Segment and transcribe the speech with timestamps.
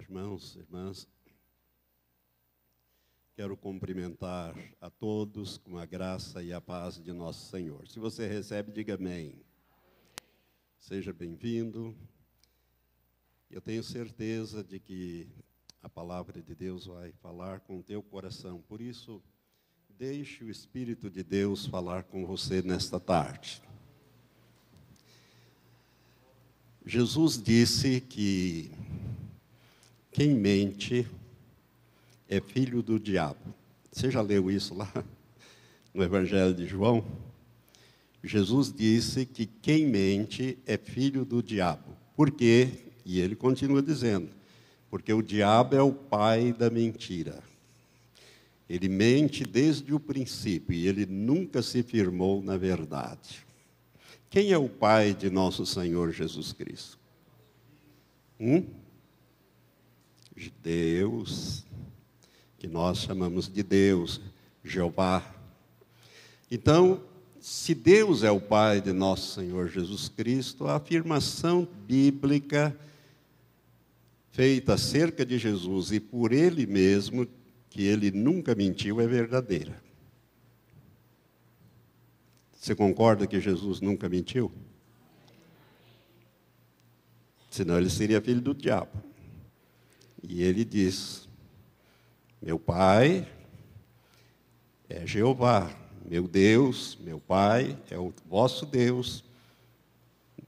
[0.00, 1.06] irmãos, irmãs.
[3.36, 7.86] Quero cumprimentar a todos com a graça e a paz de nosso Senhor.
[7.86, 9.34] Se você recebe, diga amém.
[10.78, 11.94] Seja bem-vindo.
[13.50, 15.28] Eu tenho certeza de que
[15.82, 18.62] a palavra de Deus vai falar com o teu coração.
[18.62, 19.22] Por isso,
[19.88, 23.62] deixe o Espírito de Deus falar com você nesta tarde.
[26.86, 28.70] Jesus disse que
[30.10, 31.06] quem mente
[32.28, 33.54] é filho do diabo.
[33.92, 34.92] Você já leu isso lá
[35.94, 37.04] no Evangelho de João?
[38.22, 41.96] Jesus disse que quem mente é filho do diabo.
[42.14, 42.68] Por quê?
[43.04, 44.28] E ele continua dizendo:
[44.90, 47.42] porque o diabo é o pai da mentira.
[48.68, 53.46] Ele mente desde o princípio e ele nunca se firmou na verdade.
[54.28, 56.98] Quem é o pai de nosso Senhor Jesus Cristo?
[58.38, 58.64] Hum?
[60.40, 61.66] De Deus,
[62.58, 64.22] que nós chamamos de Deus,
[64.64, 65.22] Jeová.
[66.50, 67.02] Então,
[67.38, 72.74] se Deus é o Pai de nosso Senhor Jesus Cristo, a afirmação bíblica
[74.30, 77.28] feita acerca de Jesus e por Ele mesmo,
[77.68, 79.78] que Ele nunca mentiu, é verdadeira.
[82.54, 84.50] Você concorda que Jesus nunca mentiu?
[87.50, 89.09] Senão ele seria filho do diabo.
[90.22, 91.28] E ele diz:
[92.40, 93.26] Meu pai
[94.88, 95.70] é Jeová,
[96.04, 99.24] meu Deus, meu pai é o vosso Deus,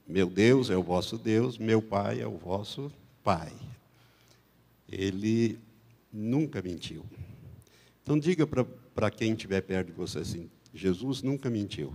[0.07, 3.53] meu Deus é o vosso Deus, meu pai é o vosso pai.
[4.89, 5.59] Ele
[6.13, 7.05] nunca mentiu.
[8.03, 11.95] Então diga para quem estiver perto de você assim: Jesus nunca mentiu.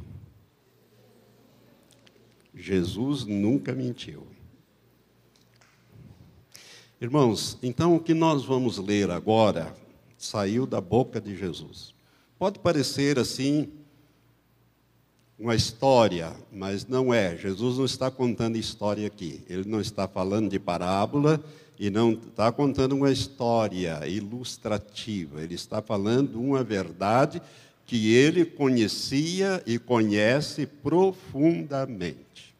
[2.56, 4.26] Jesus nunca mentiu.
[7.00, 9.72] Irmãos, então o que nós vamos ler agora
[10.18, 11.94] saiu da boca de Jesus.
[12.40, 13.70] Pode parecer assim
[15.38, 17.38] uma história, mas não é.
[17.38, 19.44] Jesus não está contando história aqui.
[19.48, 21.40] Ele não está falando de parábola
[21.78, 25.44] e não está contando uma história ilustrativa.
[25.44, 27.40] Ele está falando uma verdade
[27.86, 32.56] que ele conhecia e conhece profundamente.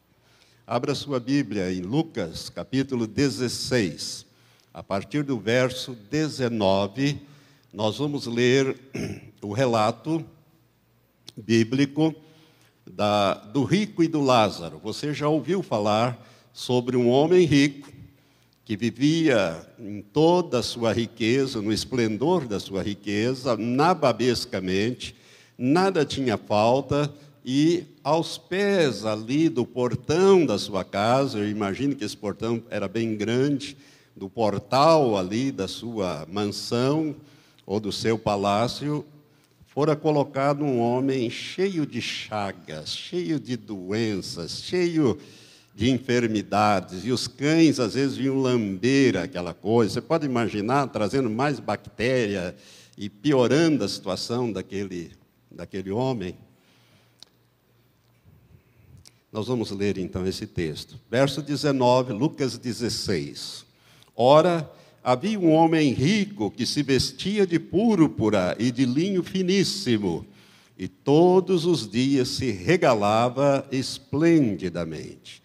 [0.64, 4.27] Abra sua Bíblia em Lucas, capítulo 16.
[4.78, 7.18] A partir do verso 19,
[7.74, 8.76] nós vamos ler
[9.42, 10.24] o relato
[11.36, 12.14] bíblico
[12.88, 14.78] da, do rico e do Lázaro.
[14.78, 17.90] Você já ouviu falar sobre um homem rico
[18.64, 25.12] que vivia em toda a sua riqueza, no esplendor da sua riqueza, nababescamente,
[25.58, 27.12] nada tinha falta,
[27.44, 32.86] e aos pés ali do portão da sua casa, eu imagino que esse portão era
[32.86, 33.76] bem grande,
[34.18, 37.14] do portal ali da sua mansão
[37.64, 39.06] ou do seu palácio,
[39.66, 45.16] fora colocado um homem cheio de chagas, cheio de doenças, cheio
[45.72, 49.94] de enfermidades, e os cães às vezes vinham lamber aquela coisa.
[49.94, 52.56] Você pode imaginar trazendo mais bactéria
[52.96, 55.12] e piorando a situação daquele,
[55.48, 56.34] daquele homem?
[59.30, 60.98] Nós vamos ler então esse texto.
[61.08, 63.67] Verso 19, Lucas 16.
[64.20, 64.68] Ora,
[65.00, 70.26] havia um homem rico que se vestia de púrpura e de linho finíssimo,
[70.76, 75.40] e todos os dias se regalava esplendidamente.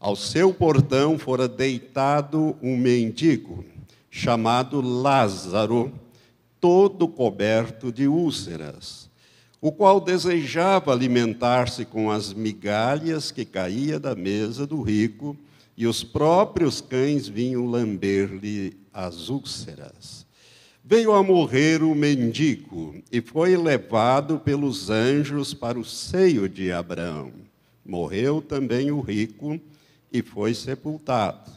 [0.00, 3.64] Ao seu portão fora deitado um mendigo,
[4.10, 5.92] chamado Lázaro,
[6.60, 9.08] todo coberto de úlceras,
[9.60, 15.36] o qual desejava alimentar-se com as migalhas que caía da mesa do rico
[15.76, 20.24] e os próprios cães vinham lamber-lhe as úlceras.
[20.82, 27.32] Veio a morrer o mendigo e foi levado pelos anjos para o seio de Abraão.
[27.84, 29.60] Morreu também o rico
[30.12, 31.50] e foi sepultado.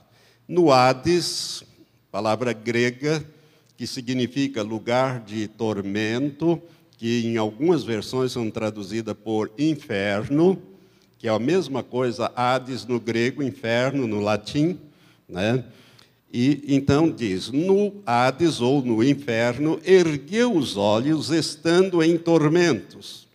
[0.47, 1.63] No Hades,
[2.11, 3.23] palavra grega
[3.79, 6.61] que significa lugar de tormento,
[6.97, 10.61] que em algumas versões são traduzidas por inferno,
[11.19, 14.79] que é a mesma coisa, Hades no grego, inferno no latim,
[15.27, 15.65] né?
[16.31, 23.27] E então diz: no Hades ou no inferno, ergueu os olhos, estando em tormentos,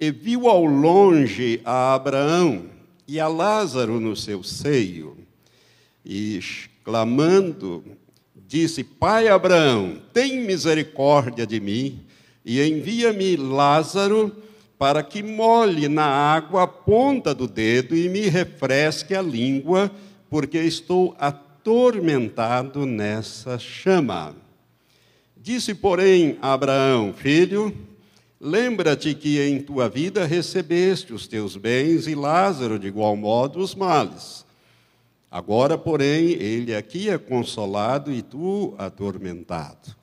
[0.00, 2.64] e viu ao longe a Abraão
[3.06, 5.18] e a Lázaro no seu seio,
[6.02, 6.40] e
[6.82, 7.84] clamando,
[8.48, 12.00] disse: Pai Abraão, tem misericórdia de mim,
[12.44, 14.34] e envia-me Lázaro
[14.80, 19.90] para que molhe na água a ponta do dedo e me refresque a língua,
[20.30, 24.34] porque estou atormentado nessa chama.
[25.36, 27.76] Disse, porém, a Abraão: Filho,
[28.40, 33.74] lembra-te que em tua vida recebeste os teus bens e Lázaro, de igual modo, os
[33.74, 34.46] males.
[35.30, 39.99] Agora, porém, ele aqui é consolado e tu atormentado.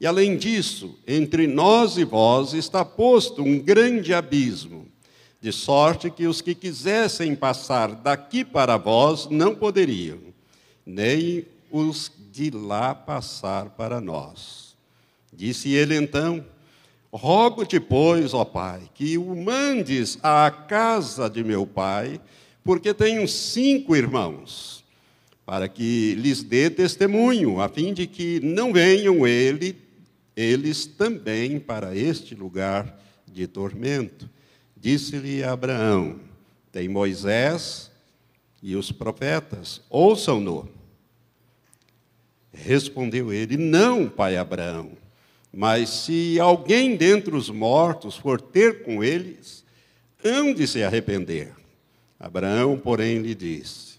[0.00, 4.86] E além disso, entre nós e vós está posto um grande abismo,
[5.40, 10.18] de sorte que os que quisessem passar daqui para vós não poderiam,
[10.86, 14.76] nem os de lá passar para nós.
[15.32, 16.44] Disse ele então:
[17.12, 22.20] Rogo-te, pois, ó Pai, que o mandes à casa de meu pai,
[22.62, 24.84] porque tenho cinco irmãos,
[25.46, 29.76] para que lhes dê testemunho, a fim de que não venham ele,
[30.38, 32.96] eles também para este lugar
[33.26, 34.30] de tormento.
[34.76, 36.20] Disse-lhe Abraão:
[36.70, 37.90] Tem Moisés
[38.62, 40.68] e os profetas, ouçam-no.
[42.52, 44.92] Respondeu ele: Não, pai Abraão,
[45.52, 49.64] mas se alguém dentre os mortos for ter com eles,
[50.24, 51.52] hão de se arrepender.
[52.18, 53.98] Abraão, porém, lhe disse: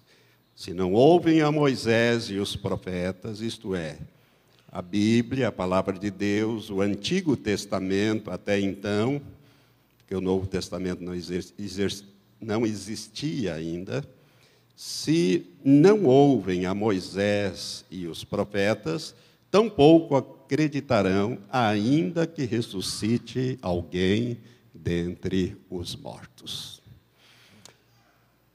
[0.55, 3.97] Se não ouvem a Moisés e os profetas, isto é,
[4.71, 9.21] a Bíblia, a palavra de Deus, o Antigo Testamento até então,
[9.97, 11.13] porque o Novo Testamento não,
[12.41, 14.07] não existia ainda,
[14.75, 19.13] se não ouvem a Moisés e os profetas,
[19.51, 24.37] tampouco acreditarão, ainda que ressuscite alguém
[24.73, 26.81] dentre os mortos.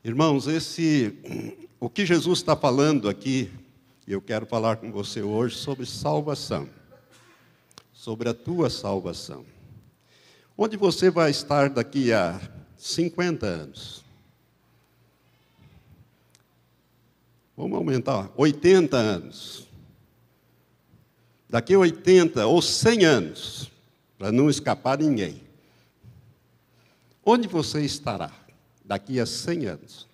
[0.02, 1.14] Irmãos, esse,
[1.81, 3.50] o que Jesus está falando aqui,
[4.12, 6.69] eu quero falar com você hoje sobre salvação,
[7.93, 9.47] sobre a tua salvação.
[10.56, 12.41] Onde você vai estar daqui a
[12.77, 14.05] 50 anos?
[17.56, 19.67] Vamos aumentar, 80 anos.
[21.49, 23.71] Daqui a 80 ou 100 anos,
[24.19, 25.41] para não escapar ninguém.
[27.25, 28.31] Onde você estará
[28.85, 30.13] daqui a 100 anos?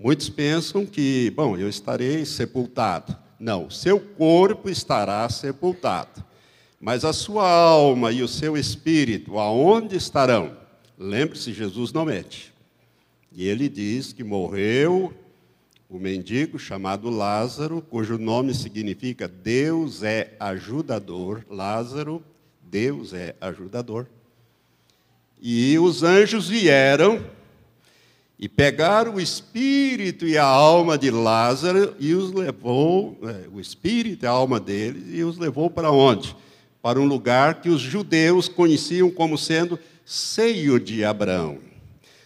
[0.00, 3.16] Muitos pensam que, bom, eu estarei sepultado.
[3.38, 6.24] Não, seu corpo estará sepultado.
[6.80, 10.56] Mas a sua alma e o seu espírito, aonde estarão?
[10.96, 12.54] Lembre-se, Jesus não mete.
[13.32, 15.12] E ele diz que morreu
[15.90, 21.44] o mendigo chamado Lázaro, cujo nome significa Deus é ajudador.
[21.50, 22.22] Lázaro,
[22.62, 24.06] Deus é ajudador.
[25.40, 27.20] E os anjos vieram
[28.38, 34.24] e pegaram o espírito e a alma de Lázaro e os levou, é, o espírito
[34.24, 36.36] e a alma deles, e os levou para onde?
[36.80, 41.58] Para um lugar que os judeus conheciam como sendo seio de Abraão.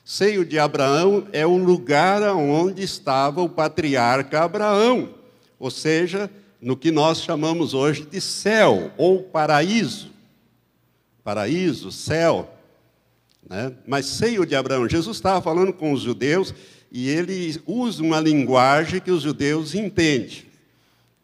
[0.05, 5.15] Seio de Abraão é o lugar onde estava o patriarca Abraão,
[5.59, 6.31] ou seja,
[6.61, 10.11] no que nós chamamos hoje de céu ou paraíso.
[11.25, 12.53] Paraíso, céu.
[13.53, 13.71] Né?
[13.87, 16.55] Mas seio de Abraão, Jesus estava falando com os judeus
[16.91, 20.47] e ele usa uma linguagem que os judeus entendem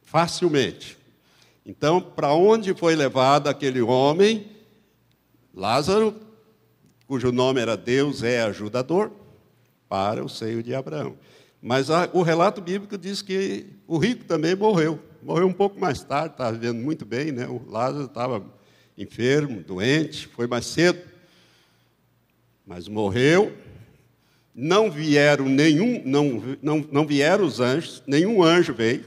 [0.03, 0.99] facilmente.
[1.65, 4.47] Então, para onde foi levado aquele homem?
[5.55, 6.15] Lázaro
[7.07, 9.11] cujo nome era Deus é ajudador,
[9.89, 11.17] para o seio de Abraão.
[11.63, 15.01] Mas a, o relato bíblico diz que o rico também morreu.
[15.23, 17.47] Morreu um pouco mais tarde, estava vivendo muito bem, né?
[17.47, 18.45] o Lázaro estava
[18.99, 21.01] enfermo, doente, foi mais cedo.
[22.69, 23.57] Mas morreu.
[24.55, 29.07] Não vieram nenhum, não, não, não vieram os anjos, nenhum anjo veio.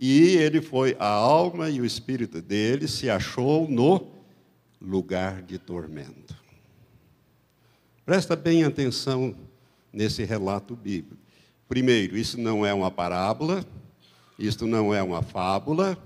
[0.00, 4.06] E ele foi, a alma e o espírito dele se achou no
[4.80, 6.34] lugar de tormento.
[8.06, 9.34] Presta bem atenção
[9.92, 11.22] nesse relato bíblico.
[11.68, 13.64] Primeiro, isso não é uma parábola,
[14.38, 15.98] isto não é uma fábula,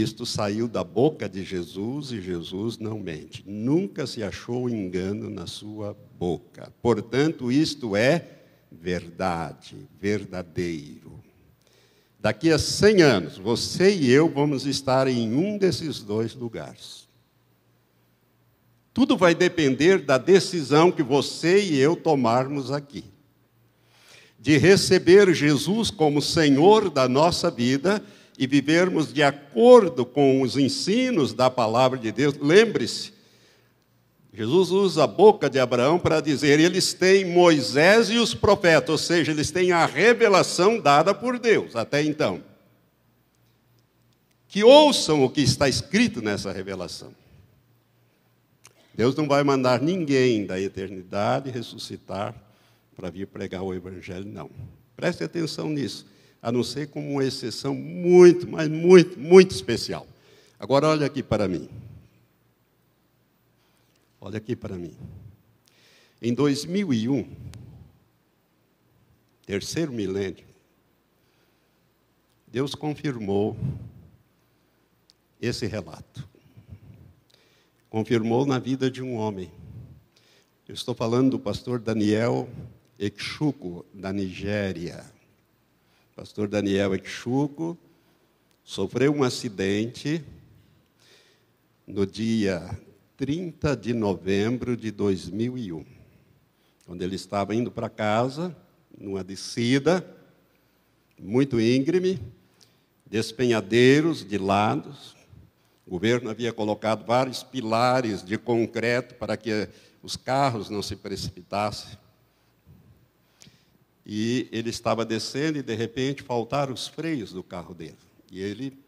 [0.00, 3.44] isto saiu da boca de Jesus e Jesus não mente.
[3.46, 6.72] Nunca se achou engano na sua boca.
[6.82, 8.26] Portanto, isto é
[8.72, 11.22] verdade, verdadeiro.
[12.18, 17.06] Daqui a 100 anos, você e eu vamos estar em um desses dois lugares.
[18.92, 23.04] Tudo vai depender da decisão que você e eu tomarmos aqui.
[24.40, 28.02] De receber Jesus como Senhor da nossa vida
[28.38, 32.34] e vivermos de acordo com os ensinos da palavra de Deus.
[32.40, 33.12] Lembre-se,
[34.32, 38.98] Jesus usa a boca de Abraão para dizer: eles têm Moisés e os profetas, ou
[38.98, 42.42] seja, eles têm a revelação dada por Deus até então.
[44.48, 47.14] Que ouçam o que está escrito nessa revelação.
[48.92, 52.34] Deus não vai mandar ninguém da eternidade ressuscitar
[52.96, 54.50] para vir pregar o Evangelho, não.
[54.96, 56.06] Preste atenção nisso.
[56.44, 60.06] A não ser como uma exceção muito, mas muito, muito especial.
[60.60, 61.70] Agora olha aqui para mim.
[64.20, 64.94] Olha aqui para mim.
[66.20, 67.34] Em 2001,
[69.46, 70.44] terceiro milênio,
[72.46, 73.56] Deus confirmou
[75.40, 76.28] esse relato.
[77.88, 79.50] Confirmou na vida de um homem.
[80.68, 82.46] Eu estou falando do pastor Daniel
[82.98, 85.13] Exuco, da Nigéria.
[86.14, 87.76] Pastor Daniel Exuco
[88.62, 90.22] sofreu um acidente
[91.84, 92.70] no dia
[93.16, 95.84] 30 de novembro de 2001,
[96.86, 98.56] quando ele estava indo para casa,
[98.96, 100.08] numa descida
[101.18, 102.20] muito íngreme,
[103.04, 105.16] despenhadeiros de lados.
[105.84, 109.68] O governo havia colocado vários pilares de concreto para que
[110.00, 112.03] os carros não se precipitassem.
[114.06, 117.96] E ele estava descendo e, de repente, faltaram os freios do carro dele.
[118.30, 118.78] E ele,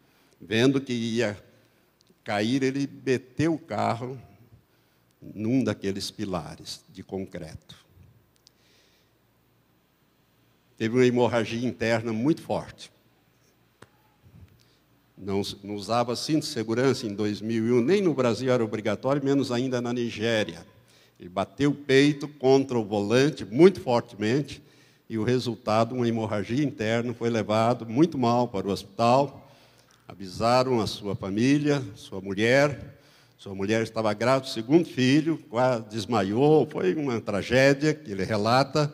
[0.41, 1.43] vendo que ia
[2.23, 4.21] cair, ele meteu o carro
[5.23, 7.77] num daqueles pilares de concreto.
[10.77, 12.91] Teve uma hemorragia interna muito forte.
[15.17, 19.81] Não, não usava cinto de segurança em 2001, nem no Brasil era obrigatório, menos ainda
[19.81, 20.67] na Nigéria.
[21.19, 24.61] Ele bateu o peito contra o volante muito fortemente
[25.09, 29.47] e o resultado, uma hemorragia interna, foi levado muito mal para o hospital
[30.09, 32.95] avisaram a sua família, sua mulher.
[33.39, 36.67] Sua mulher estava grávida, segundo filho, quase desmaiou.
[36.67, 38.93] Foi uma tragédia que ele relata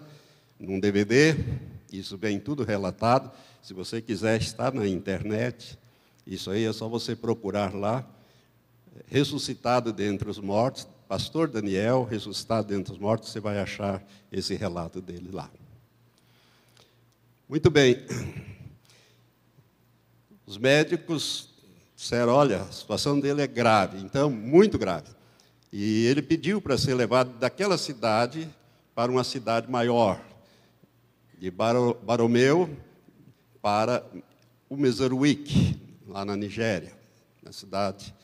[0.58, 1.36] num DVD.
[1.92, 3.30] Isso vem tudo relatado.
[3.62, 5.78] Se você quiser estar na internet,
[6.26, 8.04] isso aí é só você procurar lá.
[9.06, 15.00] Ressuscitado dentre os mortos, Pastor Daniel, ressuscitado dentre os mortos, você vai achar esse relato
[15.00, 15.48] dele lá.
[17.52, 17.98] Muito bem.
[20.46, 21.50] Os médicos
[21.94, 25.08] disseram: olha, a situação dele é grave, então, muito grave.
[25.70, 28.48] E ele pediu para ser levado daquela cidade
[28.94, 30.18] para uma cidade maior,
[31.38, 32.74] de Baromeu
[33.60, 34.02] para
[34.66, 35.78] o Mesaruik,
[36.08, 36.94] lá na Nigéria,
[37.42, 38.14] na cidade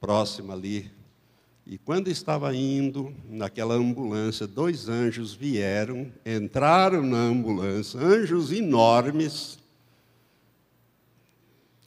[0.00, 0.88] próxima ali.
[1.66, 9.58] E quando estava indo naquela ambulância, dois anjos vieram, entraram na ambulância, anjos enormes,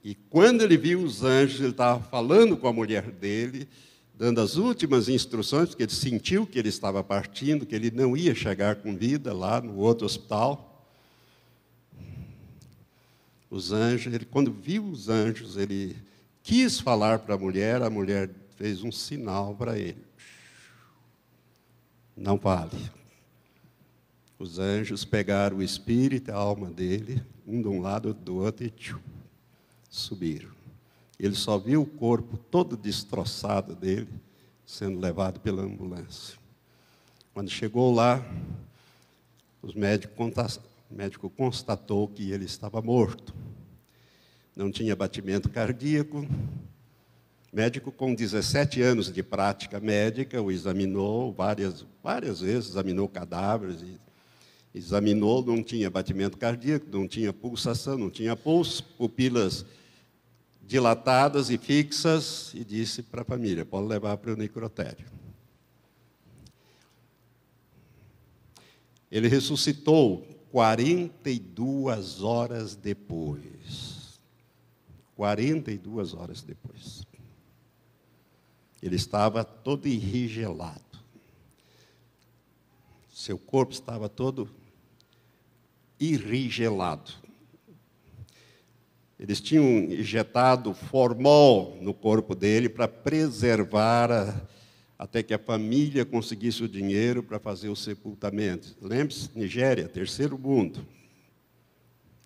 [0.03, 3.67] e quando ele viu os anjos, ele estava falando com a mulher dele,
[4.17, 8.33] dando as últimas instruções, porque ele sentiu que ele estava partindo, que ele não ia
[8.33, 10.87] chegar com vida lá no outro hospital.
[13.49, 15.95] Os anjos, ele, quando viu os anjos, ele
[16.43, 20.03] quis falar para a mulher, a mulher fez um sinal para ele.
[22.13, 22.91] Não vale.
[24.37, 28.65] Os anjos pegaram o espírito e a alma dele, um de um lado, do outro,
[28.65, 28.99] e tchum,
[29.89, 30.49] subiram.
[31.17, 34.09] Ele só viu o corpo todo destroçado dele
[34.65, 36.37] sendo levado pela ambulância.
[37.33, 38.21] Quando chegou lá,
[39.61, 40.59] os médicos,
[40.91, 43.33] o médico constatou que ele estava morto.
[44.53, 46.27] Não tinha batimento cardíaco.
[47.51, 53.83] Médico, com 17 anos de prática médica, o examinou várias, várias vezes, examinou cadáveres,
[54.73, 59.65] examinou, não tinha batimento cardíaco, não tinha pulsação, não tinha pulso, pupilas
[60.61, 65.07] dilatadas e fixas e disse para a família: pode levar para o necrotério.
[69.11, 74.19] Ele ressuscitou 42 horas depois.
[75.15, 77.08] 42 horas depois.
[78.81, 80.81] Ele estava todo enrigelado.
[83.13, 84.49] Seu corpo estava todo
[85.99, 87.11] irrigelado.
[89.19, 94.41] Eles tinham injetado formol no corpo dele para preservar a,
[94.97, 98.77] até que a família conseguisse o dinheiro para fazer o sepultamento.
[98.81, 100.87] Lembre-se, Nigéria, terceiro mundo.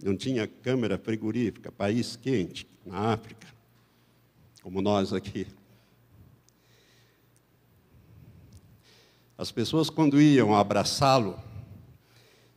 [0.04, 3.48] Não tinha câmera frigorífica, país quente, na África,
[4.62, 5.48] como nós aqui.
[9.38, 11.40] As pessoas, quando iam abraçá-lo,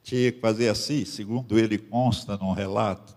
[0.03, 3.17] tinha que fazer assim, segundo ele consta num relato,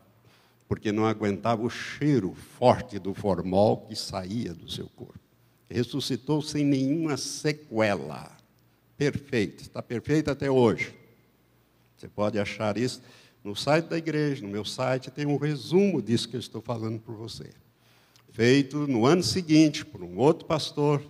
[0.67, 5.19] porque não aguentava o cheiro forte do formol que saía do seu corpo.
[5.69, 8.35] Ressuscitou sem nenhuma sequela.
[8.97, 10.93] Perfeito, está perfeito até hoje.
[11.95, 13.01] Você pode achar isso
[13.43, 16.99] no site da igreja, no meu site, tem um resumo disso que eu estou falando
[16.99, 17.49] para você.
[18.31, 21.01] Feito no ano seguinte por um outro pastor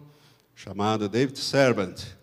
[0.55, 2.18] chamado David Servant.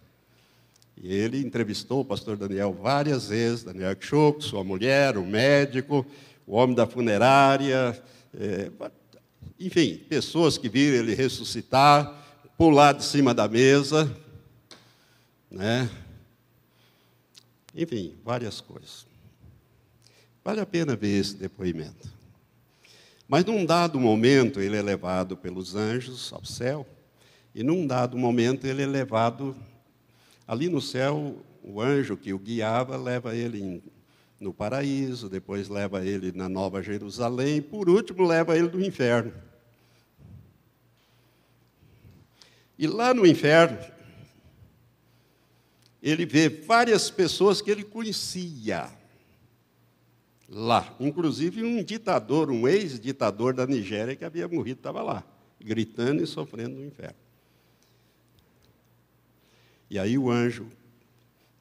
[0.97, 6.07] E ele entrevistou o pastor Daniel várias vezes, Daniel Kchuk, sua mulher, o médico,
[6.47, 8.71] o homem da funerária, é,
[9.59, 12.25] enfim, pessoas que viram ele ressuscitar,
[12.57, 14.11] pular de cima da mesa,
[15.51, 15.89] né?
[17.75, 19.07] Enfim, várias coisas.
[20.45, 22.09] Vale a pena ver esse depoimento.
[23.29, 26.87] Mas num dado momento ele é levado pelos anjos ao céu,
[27.55, 29.57] e num dado momento ele é levado
[30.47, 33.83] ali no céu, o anjo que o guiava leva ele
[34.39, 39.33] no paraíso, depois leva ele na Nova Jerusalém, e por último leva ele no inferno.
[42.79, 43.79] E lá no inferno,
[46.03, 48.91] ele vê várias pessoas que ele conhecia
[50.49, 55.25] lá, inclusive um ditador, um ex-ditador da Nigéria que havia morrido, estava lá,
[55.59, 57.26] gritando e sofrendo no inferno.
[59.89, 60.67] E aí o anjo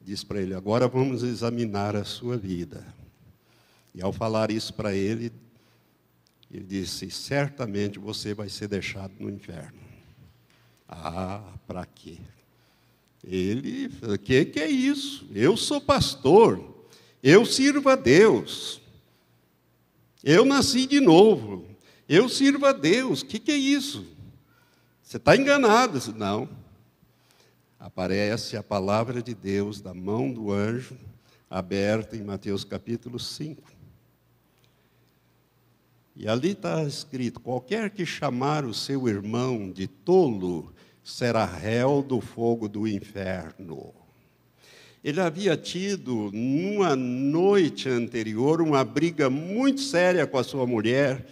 [0.00, 2.86] diz para ele: Agora vamos examinar a sua vida.
[3.94, 5.32] E ao falar isso para ele,
[6.50, 9.80] ele disse: Certamente você vai ser deixado no inferno.
[10.88, 12.18] Ah, para quê?
[13.24, 15.26] Ele, o que, que é isso?
[15.34, 16.86] Eu sou pastor,
[17.22, 18.80] eu sirvo a Deus,
[20.22, 21.66] eu nasci de novo,
[22.08, 24.06] eu sirvo a Deus, o que, que é isso?
[25.02, 26.00] Você está enganado.
[26.16, 26.48] Não.
[27.78, 30.96] Aparece a palavra de Deus da mão do anjo,
[31.48, 33.62] aberta em Mateus capítulo 5.
[36.16, 40.72] E ali está escrito: qualquer que chamar o seu irmão de tolo,
[41.04, 43.94] será réu do fogo do inferno.
[45.04, 51.24] Ele havia tido, numa noite anterior, uma briga muito séria com a sua mulher,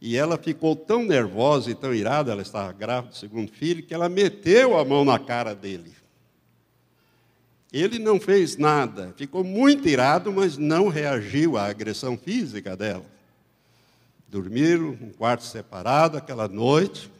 [0.00, 3.94] e ela ficou tão nervosa e tão irada, ela estava grávida do segundo filho, que
[3.94, 5.94] ela meteu a mão na cara dele.
[7.72, 13.04] Ele não fez nada, ficou muito irado, mas não reagiu à agressão física dela.
[14.28, 17.10] Dormiram um quarto separado aquela noite,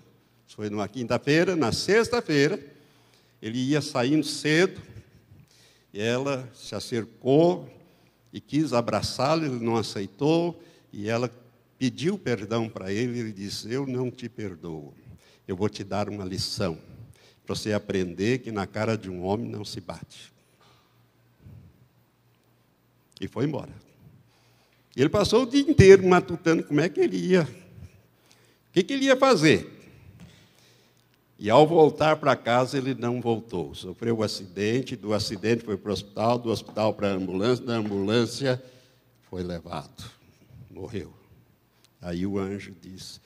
[0.48, 2.58] foi numa quinta-feira, na sexta-feira,
[3.42, 4.80] ele ia saindo cedo,
[5.92, 7.68] e ela se acercou
[8.32, 11.30] e quis abraçá-lo, ele não aceitou, e ela
[11.78, 14.94] pediu perdão para ele, ele disse: Eu não te perdoo,
[15.46, 16.78] eu vou te dar uma lição,
[17.44, 20.32] para você aprender que na cara de um homem não se bate.
[23.20, 23.72] E foi embora.
[24.94, 29.06] Ele passou o dia inteiro matutando como é que ele ia, o que, que ele
[29.06, 29.74] ia fazer.
[31.38, 33.74] E ao voltar para casa, ele não voltou.
[33.74, 37.74] Sofreu um acidente, do acidente foi para o hospital, do hospital para a ambulância, da
[37.74, 38.62] ambulância
[39.28, 40.10] foi levado.
[40.70, 41.15] Morreu.
[42.00, 43.20] Aí o anjo disse.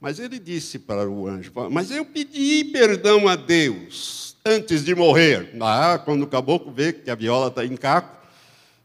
[0.00, 5.50] Mas ele disse para o anjo: Mas eu pedi perdão a Deus antes de morrer.
[5.60, 8.14] Ah, quando o caboclo vê que a viola está em caco,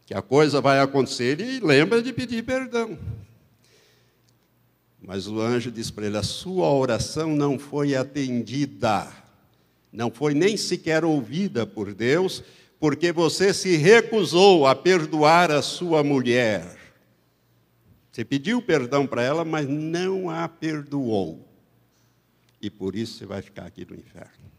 [0.06, 2.98] que a coisa vai acontecer, ele lembra de pedir perdão.
[5.02, 9.06] Mas o anjo disse para ele: a sua oração não foi atendida,
[9.92, 12.42] não foi nem sequer ouvida por Deus,
[12.78, 16.79] porque você se recusou a perdoar a sua mulher.
[18.10, 21.46] Você pediu perdão para ela, mas não a perdoou.
[22.60, 24.50] E por isso você vai ficar aqui no inferno.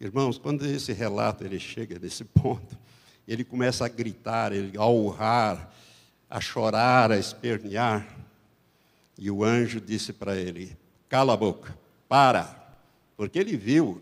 [0.00, 2.78] Irmãos, quando esse relato ele chega nesse ponto,
[3.26, 5.72] ele começa a gritar, a urrar,
[6.28, 8.06] a chorar, a espernear.
[9.18, 10.76] E o anjo disse para ele:
[11.08, 11.76] Cala a boca,
[12.08, 12.60] para.
[13.16, 14.00] Porque ele viu,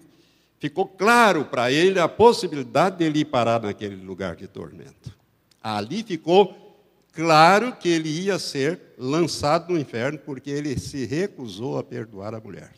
[0.59, 5.15] ficou claro para ele a possibilidade de ele ir parar naquele lugar de tormento.
[5.63, 6.70] Ali ficou
[7.13, 12.41] claro que ele ia ser lançado no inferno, porque ele se recusou a perdoar a
[12.41, 12.73] mulher.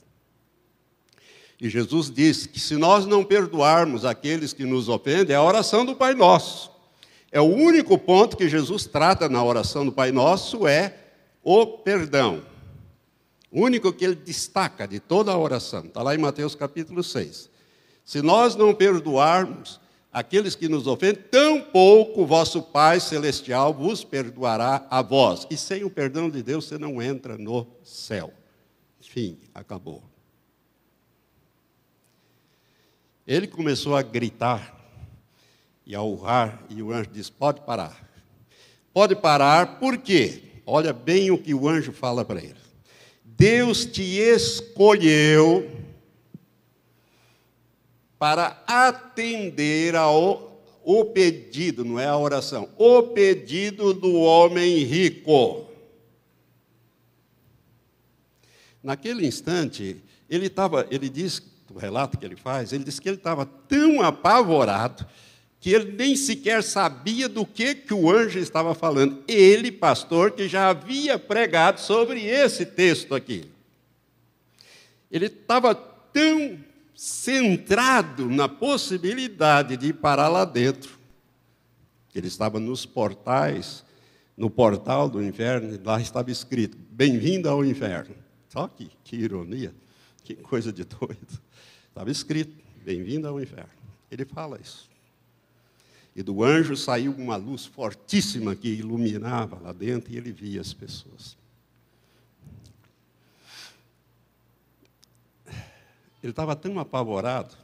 [1.60, 5.84] E Jesus disse que se nós não perdoarmos aqueles que nos ofendem, é a oração
[5.84, 6.72] do Pai Nosso.
[7.30, 10.96] É o único ponto que Jesus trata na oração do Pai Nosso é
[11.42, 12.42] o perdão.
[13.50, 15.84] O único que ele destaca de toda a oração.
[15.84, 17.48] Está lá em Mateus capítulo 6.
[18.04, 19.80] Se nós não perdoarmos
[20.12, 25.46] aqueles que nos ofendem, tampouco vosso Pai Celestial vos perdoará a vós.
[25.50, 28.32] E sem o perdão de Deus você não entra no céu.
[29.00, 30.02] Fim, acabou.
[33.26, 34.78] Ele começou a gritar
[35.86, 38.08] e a urrar, e o anjo disse: Pode parar.
[38.92, 40.42] Pode parar, por quê?
[40.66, 42.60] Olha bem o que o anjo fala para ele.
[43.24, 45.81] Deus te escolheu
[48.22, 55.66] para atender ao o pedido, não é a oração, o pedido do homem rico.
[58.80, 59.96] Naquele instante,
[60.30, 64.00] ele estava, ele diz do relato que ele faz, ele diz que ele estava tão
[64.00, 65.04] apavorado
[65.58, 69.24] que ele nem sequer sabia do que, que o anjo estava falando.
[69.26, 73.50] Ele, pastor, que já havia pregado sobre esse texto aqui.
[75.10, 76.70] Ele estava tão
[77.02, 80.96] centrado na possibilidade de ir parar lá dentro.
[82.14, 83.84] Ele estava nos portais,
[84.36, 88.14] no portal do inferno, lá estava escrito: Bem-vindo ao inferno.
[88.48, 89.74] Só que, que ironia,
[90.22, 91.40] que coisa de doido.
[91.88, 93.72] Estava escrito: Bem-vindo ao inferno.
[94.08, 94.88] Ele fala isso.
[96.14, 100.72] E do anjo saiu uma luz fortíssima que iluminava lá dentro e ele via as
[100.72, 101.36] pessoas.
[106.22, 107.56] Ele estava tão apavorado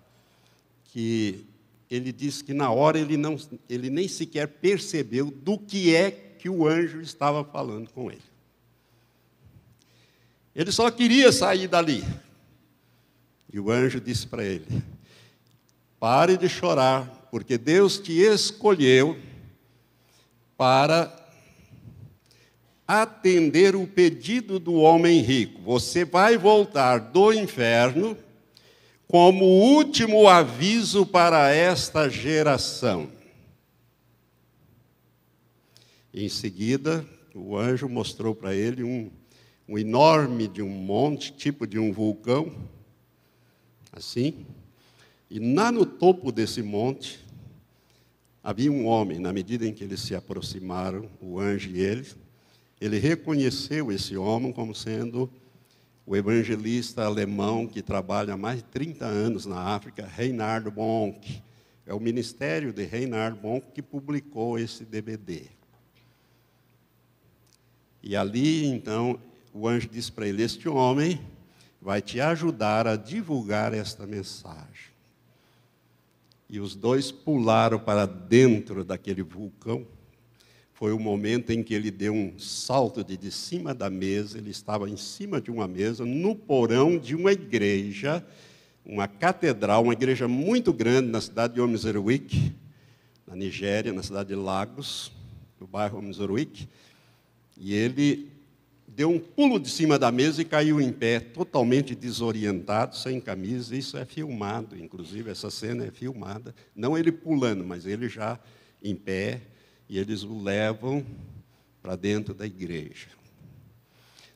[0.85, 1.47] que
[1.91, 6.49] ele disse que na hora ele, não, ele nem sequer percebeu do que é que
[6.49, 8.23] o anjo estava falando com ele.
[10.55, 12.05] Ele só queria sair dali.
[13.53, 14.67] E o anjo disse para ele:
[16.01, 19.17] Pare de chorar, porque Deus te escolheu
[20.57, 21.15] para
[22.87, 25.63] atender o pedido do homem rico.
[25.63, 28.17] Você vai voltar do inferno
[29.09, 33.09] como último aviso para esta geração.
[36.13, 39.11] Em seguida, o anjo mostrou para ele um,
[39.67, 42.53] um enorme de um monte, tipo de um vulcão,
[43.91, 44.45] assim,
[45.31, 47.19] e lá no topo desse monte
[48.45, 52.07] havia um homem, na medida em que eles se aproximaram, o anjo e ele,
[52.79, 55.31] ele reconheceu esse homem como sendo
[56.09, 61.43] o evangelista alemão que trabalha há mais de 30 anos na África, Reinhard Bonk.
[61.85, 65.43] É o ministério de Reinhard Bonk que publicou esse DVD.
[68.03, 69.21] E ali, então,
[69.53, 71.21] o anjo disse para ele: Este homem
[71.79, 74.89] vai te ajudar a divulgar esta mensagem.
[76.49, 79.87] E os dois pularam para dentro daquele vulcão
[80.79, 84.51] foi o momento em que ele deu um salto de, de cima da mesa, ele
[84.51, 88.25] estava em cima de uma mesa, no porão de uma igreja,
[88.87, 92.55] uma catedral, uma igreja muito grande na cidade de Omizerwik,
[93.27, 95.11] na Nigéria, na cidade de Lagos,
[95.59, 96.69] no bairro Omizerwik,
[97.57, 98.31] e ele
[98.87, 103.75] deu um pulo de cima da mesa e caiu em pé, totalmente desorientado, sem camisa.
[103.75, 106.55] Isso é filmado, inclusive, essa cena é filmada.
[106.73, 108.39] Não ele pulando, mas ele já
[108.81, 109.41] em pé,
[109.89, 111.05] e eles o levam
[111.83, 113.09] para dentro da igreja.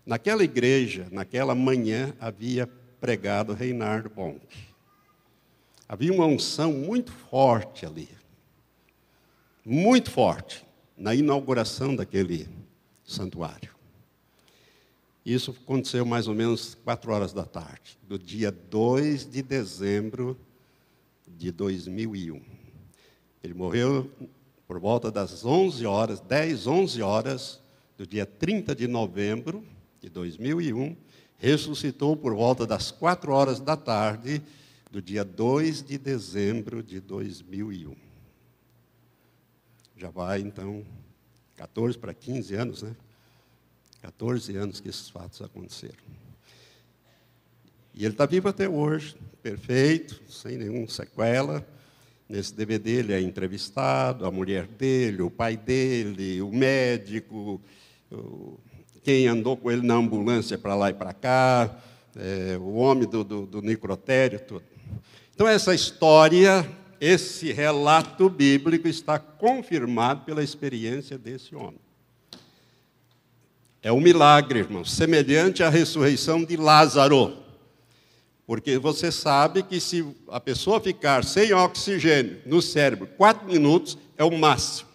[0.04, 2.66] Naquela igreja, naquela manhã, havia
[3.00, 4.46] pregado Reinhard Bonk.
[5.88, 8.08] Havia uma unção muito forte ali,
[9.64, 10.64] muito forte,
[10.96, 12.48] na inauguração daquele
[13.04, 13.72] santuário.
[15.24, 20.36] Isso aconteceu mais ou menos quatro horas da tarde, do dia 2 de dezembro
[21.28, 22.40] de 2001.
[23.42, 24.10] Ele morreu
[24.72, 27.60] por volta das 11 horas, 10, 11 horas
[27.94, 29.62] do dia 30 de novembro
[30.00, 30.96] de 2001,
[31.36, 34.42] ressuscitou por volta das 4 horas da tarde
[34.90, 37.94] do dia 2 de dezembro de 2001.
[39.94, 40.86] Já vai, então,
[41.56, 42.96] 14 para 15 anos, né?
[44.00, 46.02] 14 anos que esses fatos aconteceram.
[47.92, 51.62] E ele está vivo até hoje, perfeito, sem nenhuma sequela.
[52.32, 57.60] Nesse DVD ele é entrevistado, a mulher dele, o pai dele, o médico,
[59.02, 61.76] quem andou com ele na ambulância para lá e para cá,
[62.16, 64.64] é, o homem do, do, do necrotério, tudo.
[65.34, 66.66] Então, essa história,
[66.98, 71.80] esse relato bíblico está confirmado pela experiência desse homem.
[73.82, 77.41] É um milagre, irmão, semelhante à ressurreição de Lázaro.
[78.46, 84.24] Porque você sabe que se a pessoa ficar sem oxigênio no cérebro, quatro minutos é
[84.24, 84.90] o máximo.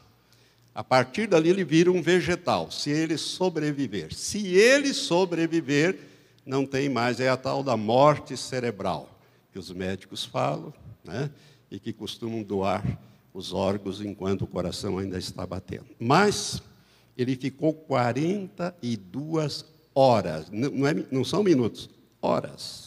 [0.76, 4.14] A partir dali ele vira um vegetal, se ele sobreviver.
[4.14, 5.98] Se ele sobreviver,
[6.46, 9.10] não tem mais, é a tal da morte cerebral,
[9.52, 10.72] que os médicos falam,
[11.04, 11.32] né?
[11.72, 12.84] e que costumam doar
[13.34, 15.88] os órgãos enquanto o coração ainda está batendo.
[16.00, 16.62] Mas
[17.18, 21.90] ele ficou 42 horas, não, é, não são minutos,
[22.22, 22.87] horas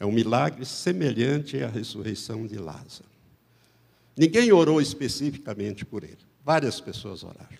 [0.00, 3.10] é um milagre semelhante à ressurreição de Lázaro.
[4.16, 6.18] Ninguém orou especificamente por ele.
[6.42, 7.58] Várias pessoas oraram.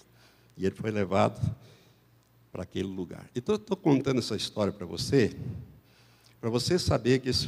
[0.56, 1.38] E ele foi levado
[2.50, 3.28] para aquele lugar.
[3.36, 5.36] Então, eu estou contando essa história para você,
[6.40, 7.46] para você saber que esse,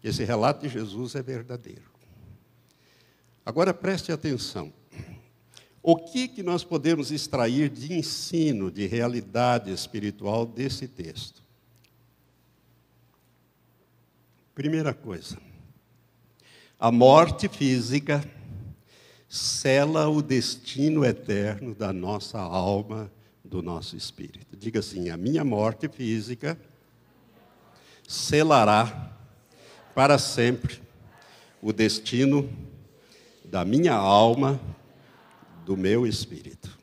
[0.00, 1.82] que esse relato de Jesus é verdadeiro.
[3.44, 4.72] Agora preste atenção.
[5.82, 11.43] O que, que nós podemos extrair de ensino, de realidade espiritual desse texto?
[14.54, 15.36] Primeira coisa,
[16.78, 18.24] a morte física
[19.28, 23.10] sela o destino eterno da nossa alma,
[23.42, 24.56] do nosso espírito.
[24.56, 26.56] Diga assim: a minha morte física
[28.06, 29.12] selará
[29.92, 30.80] para sempre
[31.60, 32.48] o destino
[33.44, 34.60] da minha alma,
[35.66, 36.78] do meu espírito.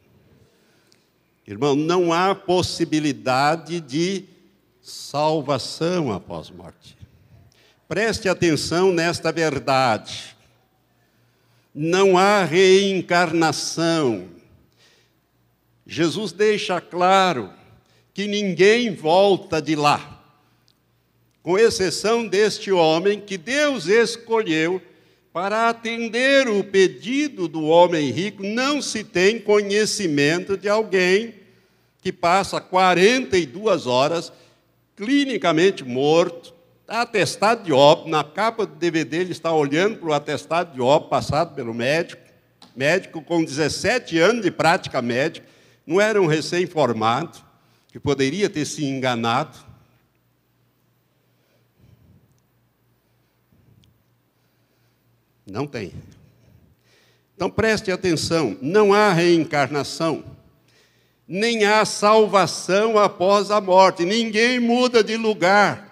[1.48, 4.26] Irmão, não há possibilidade de
[4.82, 7.01] salvação após morte.
[7.92, 10.34] Preste atenção nesta verdade.
[11.76, 14.30] Não há reencarnação.
[15.86, 17.52] Jesus deixa claro
[18.14, 20.24] que ninguém volta de lá,
[21.44, 24.82] com exceção deste homem que Deus escolheu
[25.34, 28.42] para atender o pedido do homem rico.
[28.42, 31.36] Não se tem conhecimento de alguém
[32.02, 34.32] que passa 42 horas
[34.96, 36.61] clinicamente morto,
[37.00, 41.10] atestado de óbito, na capa do DVD ele está olhando para o atestado de óbito
[41.10, 42.22] passado pelo médico,
[42.76, 45.48] médico com 17 anos de prática médica,
[45.88, 47.40] não era um recém-formado,
[47.88, 49.58] que poderia ter se enganado.
[55.46, 55.94] Não tem.
[57.36, 60.24] Então preste atenção: não há reencarnação,
[61.28, 65.91] nem há salvação após a morte, ninguém muda de lugar.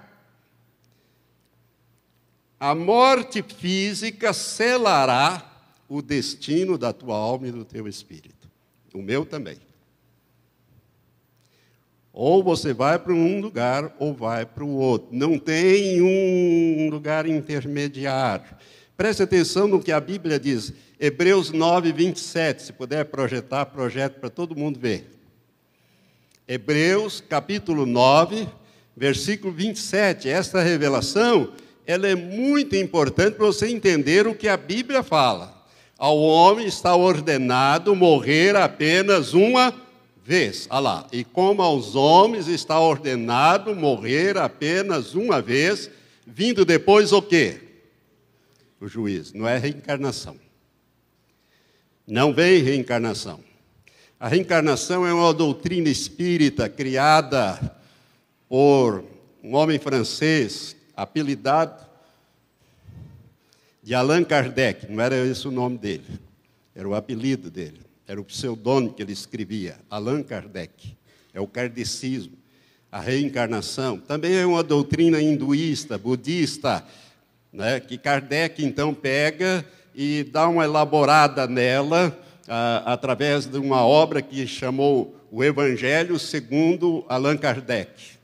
[2.60, 5.50] A morte física selará
[5.88, 8.50] o destino da tua alma e do teu espírito.
[8.94, 9.58] O meu também.
[12.12, 15.08] Ou você vai para um lugar ou vai para o outro.
[15.12, 18.58] Não tem um lugar intermediário.
[18.98, 20.74] Preste atenção no que a Bíblia diz.
[21.00, 22.64] Hebreus 9, 27.
[22.64, 25.10] Se puder projetar, projeto para todo mundo ver.
[26.46, 28.50] Hebreus capítulo 9,
[28.98, 30.28] versículo 27.
[30.28, 31.54] Esta revelação
[31.90, 35.66] ela é muito importante para você entender o que a Bíblia fala.
[35.98, 39.74] Ao homem está ordenado morrer apenas uma
[40.24, 40.68] vez.
[40.70, 41.08] Olha lá.
[41.12, 45.90] E como aos homens está ordenado morrer apenas uma vez,
[46.28, 47.60] vindo depois o quê?
[48.80, 49.36] O juízo.
[49.36, 50.36] Não é reencarnação.
[52.06, 53.40] Não vem reencarnação.
[54.20, 57.60] A reencarnação é uma doutrina espírita criada
[58.48, 59.04] por
[59.44, 61.86] um homem francês apelidado
[63.82, 66.20] de Allan Kardec, não era esse o nome dele,
[66.76, 70.98] era o apelido dele, era o pseudônimo que ele escrevia, Allan Kardec,
[71.34, 72.34] é o kardecismo,
[72.92, 73.98] a reencarnação.
[73.98, 76.84] Também é uma doutrina hinduísta, budista,
[77.54, 84.22] né, que Kardec então pega e dá uma elaborada nela, a, através de uma obra
[84.22, 88.19] que chamou O Evangelho segundo Allan Kardec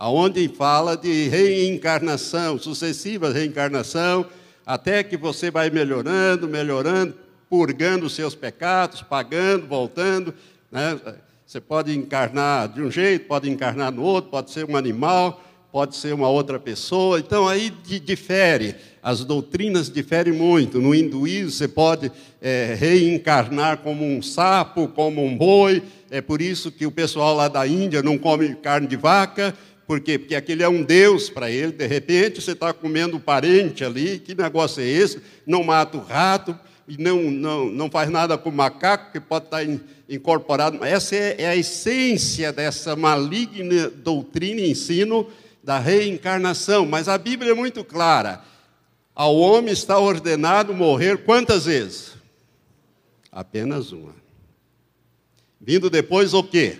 [0.00, 4.24] aonde fala de reencarnação, sucessiva reencarnação,
[4.64, 7.14] até que você vai melhorando, melhorando,
[7.50, 10.32] purgando os seus pecados, pagando, voltando.
[10.72, 10.98] Né?
[11.44, 15.94] Você pode encarnar de um jeito, pode encarnar no outro, pode ser um animal, pode
[15.94, 17.18] ser uma outra pessoa.
[17.20, 18.76] Então aí difere.
[19.02, 20.80] As doutrinas diferem muito.
[20.80, 22.10] No hinduísmo você pode
[22.40, 25.82] é, reencarnar como um sapo, como um boi.
[26.10, 29.54] É por isso que o pessoal lá da Índia não come carne de vaca
[29.90, 30.16] por quê?
[30.20, 31.72] Porque aquele é um Deus para ele.
[31.72, 34.20] De repente você está comendo um parente ali.
[34.20, 35.20] Que negócio é esse?
[35.44, 39.46] Não mata o rato e não, não, não faz nada com o macaco, que pode
[39.46, 40.84] estar tá incorporado.
[40.84, 45.28] Essa é, é a essência dessa maligna doutrina e ensino
[45.60, 46.86] da reencarnação.
[46.86, 48.44] Mas a Bíblia é muito clara.
[49.12, 52.12] Ao homem está ordenado morrer quantas vezes?
[53.32, 54.14] Apenas uma.
[55.60, 56.78] Vindo depois o quê?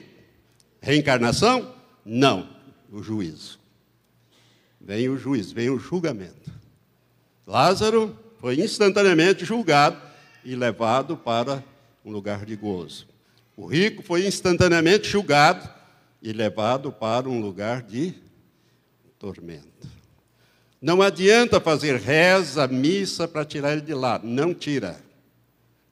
[0.81, 1.75] Reencarnação?
[2.07, 2.60] Não
[2.91, 3.59] o juízo.
[4.81, 6.51] Vem o juízo, vem o julgamento.
[7.47, 10.01] Lázaro foi instantaneamente julgado
[10.45, 11.63] e levado para
[12.05, 13.07] um lugar de gozo.
[13.57, 15.69] O rico foi instantaneamente julgado
[16.23, 18.15] e levado para um lugar de
[19.19, 19.89] tormento.
[20.81, 24.19] Não adianta fazer reza, missa para tirar ele de lá.
[24.23, 24.99] Não tira.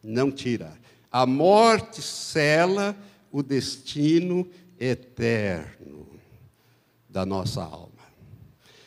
[0.02, 0.72] Não tira.
[1.12, 2.96] A morte cela
[3.30, 4.48] o destino
[4.80, 5.97] eterno
[7.08, 7.88] da nossa alma.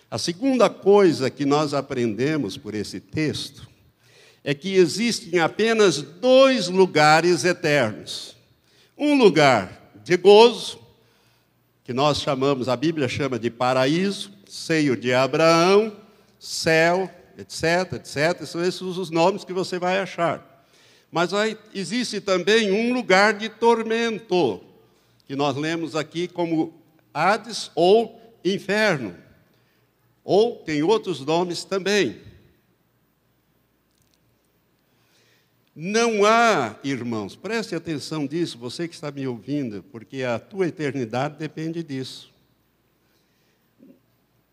[0.09, 3.69] A segunda coisa que nós aprendemos por esse texto
[4.43, 8.35] é que existem apenas dois lugares eternos.
[8.97, 10.79] Um lugar de gozo,
[11.83, 15.95] que nós chamamos, a Bíblia chama de paraíso, seio de Abraão,
[16.39, 18.45] céu, etc, etc.
[18.45, 20.65] São esses os nomes que você vai achar.
[21.11, 24.61] Mas aí existe também um lugar de tormento,
[25.25, 26.80] que nós lemos aqui como
[27.13, 29.15] Hades ou inferno.
[30.23, 32.21] Ou tem outros nomes também.
[35.75, 41.37] Não há, irmãos, preste atenção disso, você que está me ouvindo, porque a tua eternidade
[41.37, 42.29] depende disso.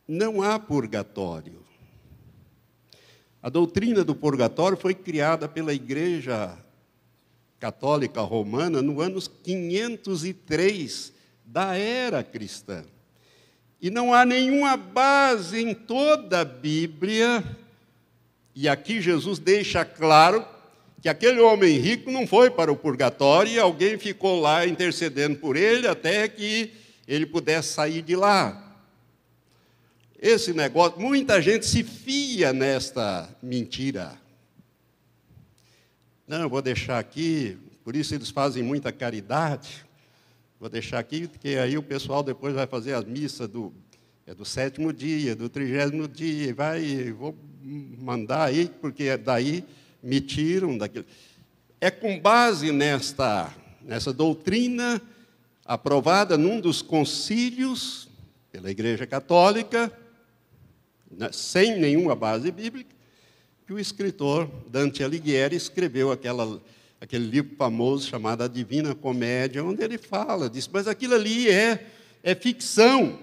[0.07, 1.67] Não há purgatório.
[3.43, 6.57] A doutrina do purgatório foi criada pela Igreja
[7.59, 11.13] Católica Romana no ano 503
[11.49, 12.85] da era cristã.
[13.81, 17.43] E não há nenhuma base em toda a Bíblia,
[18.55, 20.47] e aqui Jesus deixa claro
[21.01, 25.57] que aquele homem rico não foi para o purgatório e alguém ficou lá intercedendo por
[25.57, 26.73] ele até que
[27.07, 28.65] ele pudesse sair de lá.
[30.21, 34.21] Esse negócio, muita gente se fia nesta mentira.
[36.27, 39.88] Não, eu vou deixar aqui, por isso eles fazem muita caridade.
[40.61, 43.73] Vou deixar aqui, porque aí o pessoal depois vai fazer as missas do,
[44.27, 49.65] é do sétimo dia, do trigésimo dia, vai, vou mandar aí, porque daí
[50.03, 51.05] me tiram daquilo.
[51.81, 55.01] É com base nesta, nessa doutrina
[55.65, 58.09] aprovada num dos concílios
[58.51, 59.93] pela Igreja Católica,
[61.31, 62.95] sem nenhuma base bíblica,
[63.65, 66.61] que o escritor Dante Alighieri escreveu aquela,
[67.01, 71.87] aquele livro famoso chamado A Divina Comédia, onde ele fala disso, mas aquilo ali é,
[72.23, 73.19] é ficção,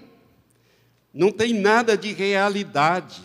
[1.12, 3.22] não tem nada de realidade.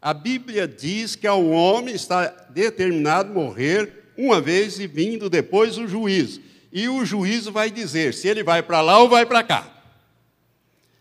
[0.00, 5.86] A Bíblia diz que ao homem está determinado morrer uma vez e vindo depois o
[5.86, 6.40] juízo.
[6.72, 9.72] E o juízo vai dizer se ele vai para lá ou vai para cá.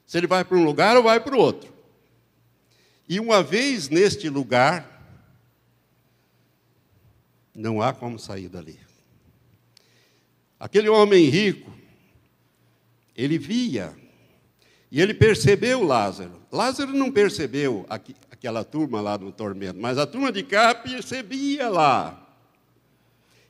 [0.05, 1.73] Se ele vai para um lugar ou vai para o outro.
[3.07, 4.94] E uma vez neste lugar,
[7.55, 8.79] não há como sair dali.
[10.59, 11.71] Aquele homem rico,
[13.15, 13.95] ele via,
[14.91, 16.41] e ele percebeu Lázaro.
[16.51, 21.69] Lázaro não percebeu aqui, aquela turma lá no tormento, mas a turma de cá percebia
[21.69, 22.21] lá.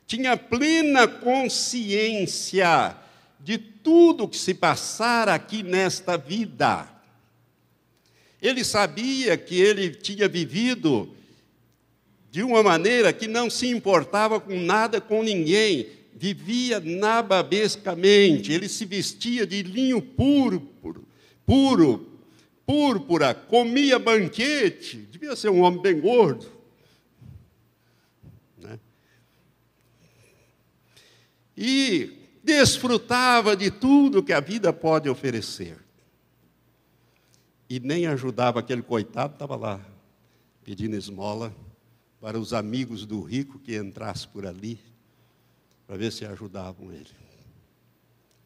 [0.06, 2.96] Tinha plena consciência
[3.40, 6.88] de tudo que se passara aqui nesta vida.
[8.40, 11.14] Ele sabia que ele tinha vivido
[12.36, 18.84] de uma maneira que não se importava com nada, com ninguém, vivia nababescamente, ele se
[18.84, 21.08] vestia de linho puro, puro,
[21.46, 22.06] puro
[22.66, 26.46] púrpura, comia banquete, devia ser um homem bem gordo.
[28.58, 28.78] Né?
[31.56, 35.78] E desfrutava de tudo que a vida pode oferecer.
[37.66, 39.80] E nem ajudava aquele coitado, estava lá
[40.62, 41.50] pedindo esmola
[42.20, 44.78] para os amigos do rico que entrasse por ali,
[45.86, 47.10] para ver se ajudavam ele.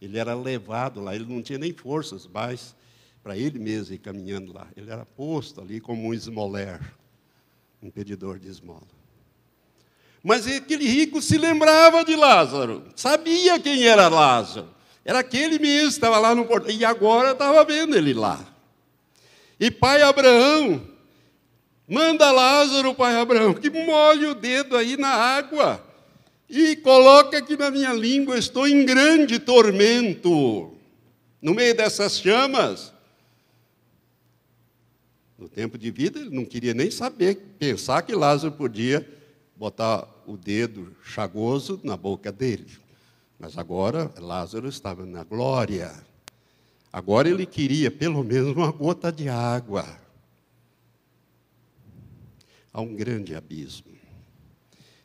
[0.00, 2.74] Ele era levado lá, ele não tinha nem forças mais
[3.22, 4.66] para ele mesmo ir caminhando lá.
[4.76, 6.80] Ele era posto ali como um esmoler,
[7.82, 8.88] um pedidor de esmola.
[10.22, 14.68] Mas aquele rico se lembrava de Lázaro, sabia quem era Lázaro.
[15.04, 16.70] Era aquele mesmo, estava lá no portão.
[16.70, 18.46] E agora estava vendo ele lá.
[19.58, 20.86] E pai Abraão,
[21.90, 25.84] manda Lázaro, pai Abraão, que molhe o dedo aí na água
[26.48, 30.72] e coloca aqui na minha língua, estou em grande tormento.
[31.42, 32.92] No meio dessas chamas,
[35.38, 39.08] no tempo de vida, ele não queria nem saber, pensar que Lázaro podia
[39.56, 42.66] botar o dedo chagoso na boca dele.
[43.38, 45.92] Mas agora Lázaro estava na glória.
[46.92, 49.86] Agora ele queria pelo menos uma gota de água.
[52.72, 53.90] Há um grande abismo.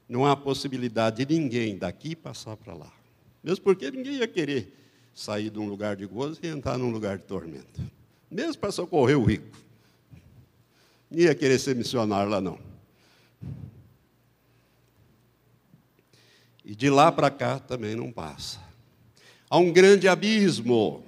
[0.07, 2.93] Não há possibilidade de ninguém daqui passar para lá.
[3.43, 4.71] Mesmo porque ninguém ia querer
[5.13, 7.81] sair de um lugar de gozo e entrar num lugar de tormento.
[8.29, 9.57] Mesmo para socorrer o rico.
[11.09, 12.59] Não ia querer ser missionário lá, não.
[16.63, 18.59] E de lá para cá também não passa.
[19.49, 21.03] Há um grande abismo.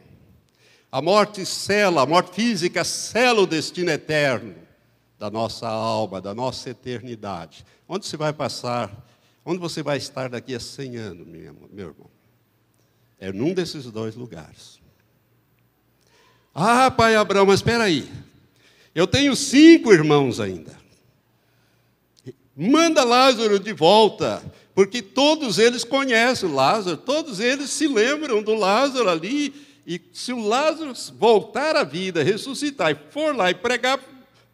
[0.91, 4.66] A morte sela, a morte física sela o destino eterno
[5.17, 7.65] da nossa alma, da nossa eternidade.
[7.87, 8.91] Onde você vai passar?
[9.43, 12.09] Onde você vai estar daqui a 100 anos, meu irmão?
[13.19, 14.79] É num desses dois lugares.
[16.53, 18.09] Ah, pai Abraão, mas espera aí.
[18.93, 20.75] Eu tenho cinco irmãos ainda.
[22.55, 24.43] Manda Lázaro de volta,
[24.73, 29.53] porque todos eles conhecem Lázaro, todos eles se lembram do Lázaro ali.
[29.85, 33.99] E se o Lázaro voltar à vida, ressuscitar e for lá e pregar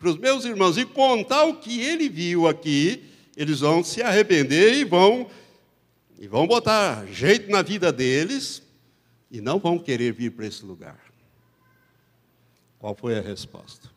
[0.04, 3.06] para os meus irmãos e contar o que ele viu aqui,
[3.38, 5.30] eles vão se arrepender e vão
[6.20, 8.62] e vão botar jeito na vida deles
[9.32, 11.00] e não vão querer vir para esse lugar.
[12.80, 13.94] Qual foi a resposta?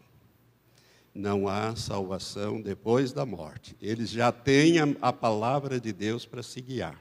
[1.13, 3.75] não há salvação depois da morte.
[3.81, 7.01] Eles já têm a, palavra de Deus para se guiar.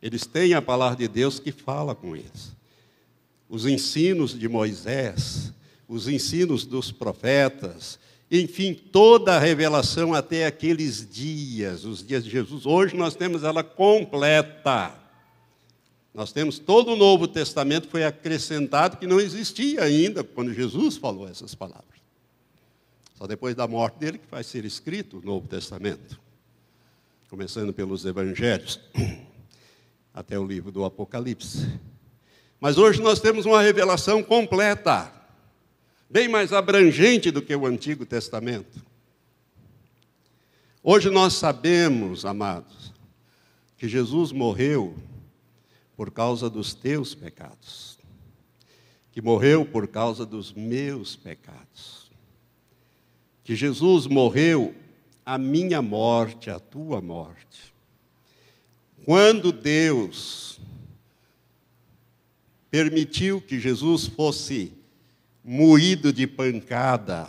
[0.00, 2.54] Eles têm a palavra de Deus que fala com eles.
[3.48, 5.52] Os ensinos de Moisés,
[5.88, 7.98] os ensinos dos profetas,
[8.30, 12.66] enfim, toda a revelação até aqueles dias, os dias de Jesus.
[12.66, 14.94] Hoje nós temos ela completa.
[16.12, 21.28] Nós temos todo o Novo Testamento foi acrescentado que não existia ainda quando Jesus falou
[21.28, 21.84] essas palavras.
[23.14, 26.20] Só depois da morte dele que vai ser escrito o Novo Testamento.
[27.28, 28.80] Começando pelos evangelhos
[30.14, 31.68] até o livro do Apocalipse.
[32.60, 35.12] Mas hoje nós temos uma revelação completa,
[36.08, 38.84] bem mais abrangente do que o Antigo Testamento.
[40.82, 42.92] Hoje nós sabemos, amados,
[43.76, 44.94] que Jesus morreu
[45.96, 47.98] por causa dos teus pecados,
[49.12, 52.04] que morreu por causa dos meus pecados
[53.44, 54.74] que Jesus morreu
[55.24, 57.74] a minha morte, a tua morte.
[59.04, 60.58] Quando Deus
[62.70, 64.72] permitiu que Jesus fosse
[65.44, 67.28] moído de pancada,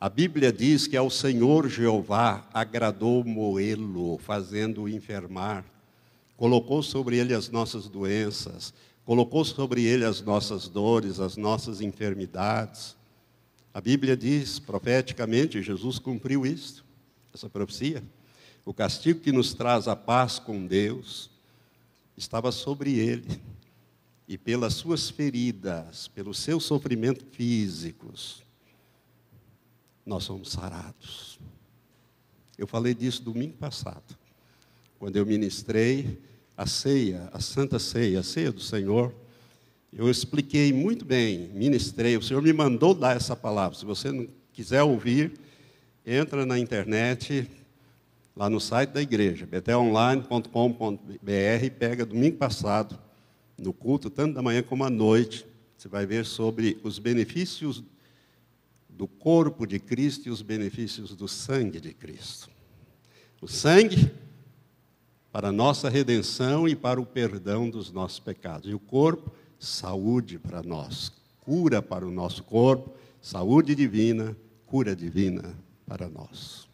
[0.00, 5.64] a Bíblia diz que ao Senhor Jeová agradou moê-lo, fazendo-o enfermar,
[6.36, 8.74] colocou sobre ele as nossas doenças,
[9.04, 12.96] colocou sobre ele as nossas dores, as nossas enfermidades.
[13.72, 16.84] A Bíblia diz profeticamente, Jesus cumpriu isso,
[17.32, 18.02] essa profecia.
[18.64, 21.30] O castigo que nos traz a paz com Deus
[22.16, 23.40] estava sobre ele.
[24.30, 28.44] E pelas suas feridas, pelos seus sofrimentos físicos,
[30.06, 31.40] nós somos sarados.
[32.56, 34.16] Eu falei disso domingo passado,
[35.00, 36.16] quando eu ministrei
[36.56, 39.12] a ceia, a santa ceia, a ceia do Senhor.
[39.92, 42.16] Eu expliquei muito bem, ministrei.
[42.16, 43.76] O Senhor me mandou dar essa palavra.
[43.76, 45.32] Se você não quiser ouvir,
[46.06, 47.50] entra na internet,
[48.36, 53.09] lá no site da igreja, betelonline.com.br, pega domingo passado,
[53.60, 55.46] no culto, tanto da manhã como à noite.
[55.76, 57.84] Você vai ver sobre os benefícios
[58.88, 62.50] do corpo de Cristo e os benefícios do sangue de Cristo.
[63.40, 64.10] O sangue
[65.30, 68.68] para a nossa redenção e para o perdão dos nossos pecados.
[68.68, 74.36] E o corpo saúde para nós, cura para o nosso corpo, saúde divina,
[74.66, 75.54] cura divina
[75.86, 76.68] para nós.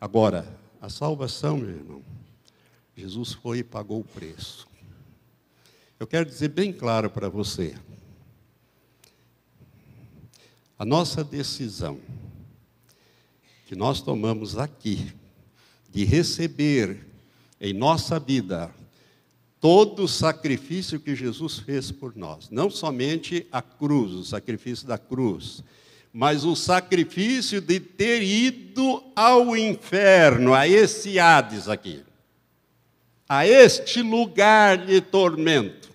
[0.00, 2.02] Agora, a salvação, meu irmão,
[2.96, 4.66] Jesus foi e pagou o preço.
[6.02, 7.76] Eu quero dizer bem claro para você:
[10.76, 11.96] a nossa decisão
[13.68, 15.12] que nós tomamos aqui
[15.88, 17.06] de receber
[17.60, 18.74] em nossa vida
[19.60, 22.50] todo o sacrifício que Jesus fez por nós.
[22.50, 25.62] Não somente a cruz, o sacrifício da cruz,
[26.12, 32.02] mas o sacrifício de ter ido ao inferno, a esse Hades aqui,
[33.28, 35.91] a este lugar de tormento.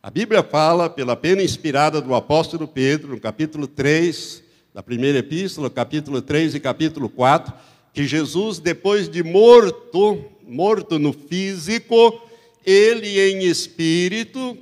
[0.00, 5.68] A Bíblia fala, pela pena inspirada do apóstolo Pedro, no capítulo 3 da primeira epístola,
[5.68, 7.52] capítulo 3 e capítulo 4,
[7.92, 12.16] que Jesus, depois de morto, morto no físico,
[12.64, 14.56] ele em espírito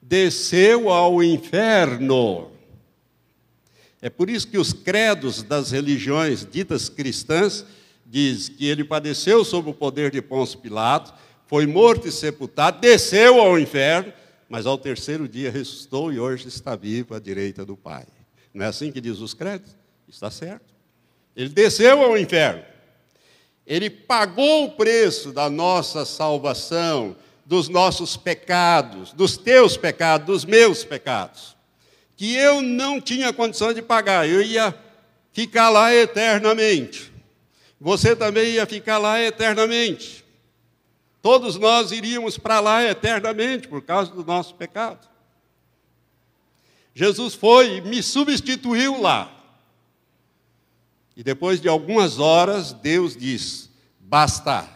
[0.00, 2.52] desceu ao inferno.
[4.00, 7.66] É por isso que os credos das religiões ditas cristãs
[8.06, 11.12] diz que ele padeceu sob o poder de Pôncio Pilatos,
[11.48, 14.12] foi morto e sepultado, desceu ao inferno,
[14.48, 18.06] mas ao terceiro dia ressuscitou e hoje está vivo à direita do Pai.
[18.54, 19.76] Não é assim que diz os credos?
[20.08, 20.74] Está certo.
[21.34, 22.64] Ele desceu ao inferno.
[23.66, 27.16] Ele pagou o preço da nossa salvação,
[27.46, 31.56] dos nossos pecados, dos teus pecados, dos meus pecados,
[32.16, 34.74] que eu não tinha condição de pagar, eu ia
[35.32, 37.12] ficar lá eternamente.
[37.80, 40.24] Você também ia ficar lá eternamente.
[41.26, 45.08] Todos nós iríamos para lá eternamente por causa do nosso pecado.
[46.94, 49.36] Jesus foi e me substituiu lá.
[51.16, 53.68] E depois de algumas horas, Deus diz:
[53.98, 54.68] Basta,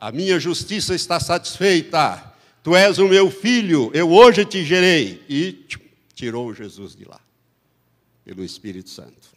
[0.00, 2.32] a minha justiça está satisfeita,
[2.62, 5.22] tu és o meu filho, eu hoje te gerei.
[5.28, 5.66] E
[6.14, 7.20] tirou Jesus de lá,
[8.24, 9.33] pelo Espírito Santo.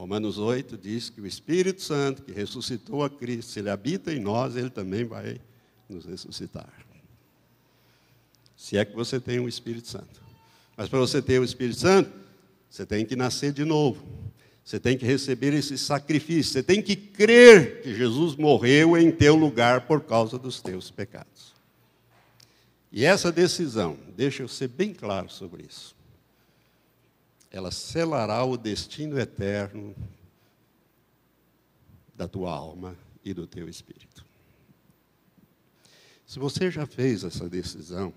[0.00, 4.18] Romanos 8 diz que o Espírito Santo, que ressuscitou a Cristo, se ele habita em
[4.18, 5.38] nós, ele também vai
[5.90, 6.72] nos ressuscitar.
[8.56, 10.22] Se é que você tem o Espírito Santo.
[10.74, 12.10] Mas para você ter o Espírito Santo,
[12.70, 14.02] você tem que nascer de novo.
[14.64, 16.54] Você tem que receber esse sacrifício.
[16.54, 21.52] Você tem que crer que Jesus morreu em teu lugar por causa dos teus pecados.
[22.90, 25.94] E essa decisão, deixa eu ser bem claro sobre isso,
[27.50, 29.94] ela selará o destino eterno
[32.14, 34.24] da tua alma e do teu espírito.
[36.26, 38.14] Se você já fez essa decisão,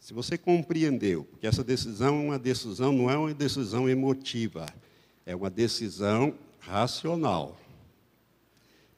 [0.00, 4.66] se você compreendeu, porque essa decisão é uma decisão, não é uma decisão emotiva,
[5.24, 7.56] é uma decisão racional.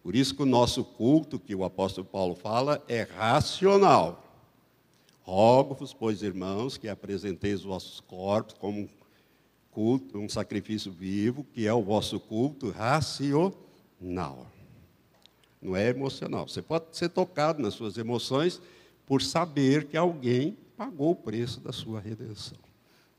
[0.02, 4.21] Por isso que o nosso culto, que o apóstolo Paulo fala, é racional.
[5.22, 8.88] Rogo-vos, pois, irmãos, que apresenteis os vossos corpos como
[9.70, 14.46] culto, um sacrifício vivo, que é o vosso culto racional.
[15.60, 16.48] Não é emocional.
[16.48, 18.60] Você pode ser tocado nas suas emoções
[19.06, 22.58] por saber que alguém pagou o preço da sua redenção.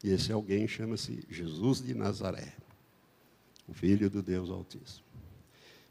[0.03, 2.53] E esse alguém chama-se Jesus de Nazaré,
[3.67, 5.05] o Filho do Deus Altíssimo.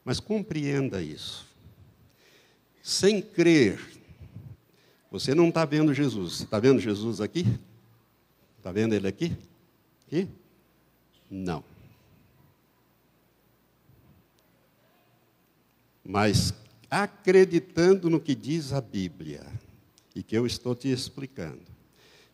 [0.05, 1.47] Mas compreenda isso.
[2.83, 3.81] Sem crer,
[5.13, 6.41] você não está vendo Jesus.
[6.41, 7.45] Está vendo Jesus aqui?
[8.57, 9.37] Está vendo ele aqui?
[10.07, 10.27] Aqui?
[11.31, 11.63] Não.
[16.03, 16.55] Mas
[16.91, 19.47] acreditando no que diz a Bíblia,
[20.15, 21.61] e que eu estou te explicando,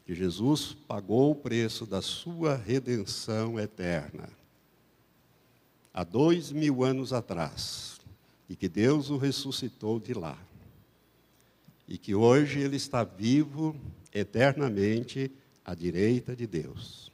[0.07, 4.29] que Jesus pagou o preço da sua redenção eterna
[5.93, 7.99] há dois mil anos atrás,
[8.49, 10.39] e que Deus o ressuscitou de lá,
[11.89, 13.75] e que hoje ele está vivo
[14.13, 15.31] eternamente
[15.65, 17.11] à direita de Deus.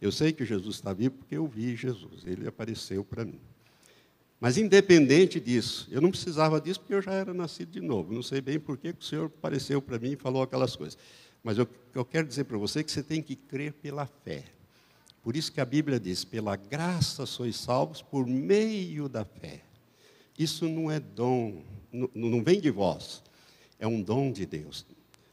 [0.00, 3.40] Eu sei que Jesus está vivo porque eu vi Jesus, ele apareceu para mim.
[4.40, 8.12] Mas independente disso, eu não precisava disso porque eu já era nascido de novo.
[8.12, 10.96] Não sei bem por que o Senhor apareceu para mim e falou aquelas coisas.
[11.42, 14.44] Mas eu, eu quero dizer para você que você tem que crer pela fé.
[15.22, 19.62] Por isso que a Bíblia diz: pela graça sois salvos por meio da fé.
[20.38, 21.62] Isso não é dom,
[21.92, 23.22] não, vem de vós,
[23.78, 24.86] é um dom de Deus.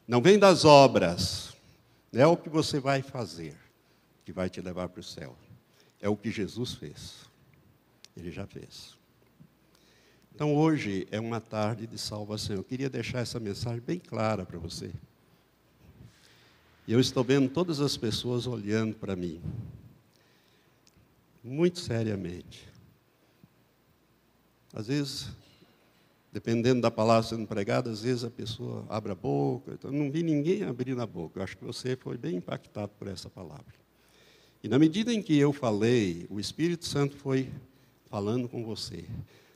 [0.07, 1.53] Não vem das obras,
[2.11, 3.55] não é o que você vai fazer
[4.25, 5.37] que vai te levar para o céu.
[6.01, 7.29] É o que Jesus fez.
[8.17, 8.95] Ele já fez.
[10.33, 12.55] Então hoje é uma tarde de salvação.
[12.55, 14.91] Eu queria deixar essa mensagem bem clara para você.
[16.87, 19.41] E eu estou vendo todas as pessoas olhando para mim
[21.43, 22.67] muito seriamente.
[24.75, 25.29] Às vezes,
[26.33, 29.71] dependendo da palavra sendo pregada, às vezes a pessoa abre a boca.
[29.73, 31.39] Então, não vi ninguém abrir a boca.
[31.39, 33.73] Eu acho que você foi bem impactado por essa palavra.
[34.61, 37.49] E na medida em que eu falei, o Espírito Santo foi
[38.09, 39.05] falando com você.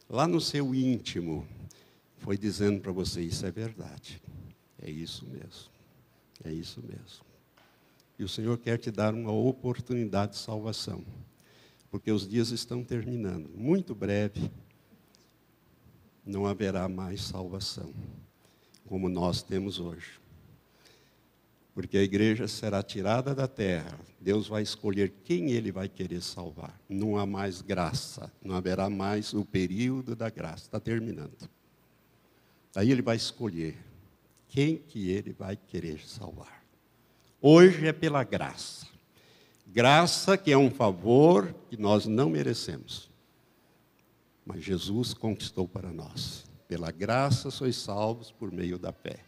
[0.10, 1.46] Lá no seu íntimo,
[2.20, 4.22] foi dizendo para você: Isso é verdade.
[4.82, 5.70] É isso mesmo.
[6.46, 7.26] É isso mesmo.
[8.18, 11.04] E o Senhor quer te dar uma oportunidade de salvação
[11.92, 13.50] porque os dias estão terminando.
[13.56, 14.50] Muito breve
[16.30, 17.92] não haverá mais salvação,
[18.86, 20.20] como nós temos hoje.
[21.74, 26.80] Porque a igreja será tirada da terra, Deus vai escolher quem ele vai querer salvar.
[26.88, 31.50] Não há mais graça, não haverá mais o período da graça, está terminando.
[32.76, 33.76] Aí ele vai escolher
[34.48, 36.64] quem que ele vai querer salvar.
[37.42, 38.88] Hoje é pela graça.
[39.66, 43.09] Graça que é um favor que nós não merecemos.
[44.50, 46.44] Mas Jesus conquistou para nós.
[46.68, 49.20] Pela graça sois salvos por meio da fé.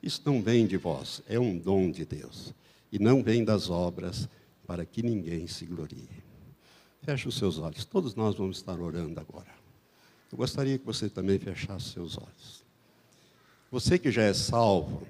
[0.00, 2.54] Isso não vem de vós, é um dom de Deus.
[2.92, 4.28] E não vem das obras
[4.68, 6.08] para que ninguém se glorie.
[7.02, 7.84] Feche os seus olhos.
[7.84, 9.52] Todos nós vamos estar orando agora.
[10.30, 12.64] Eu gostaria que você também fechasse seus olhos.
[13.72, 15.02] Você que já é salvo,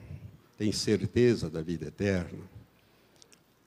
[0.56, 2.40] tem certeza da vida eterna,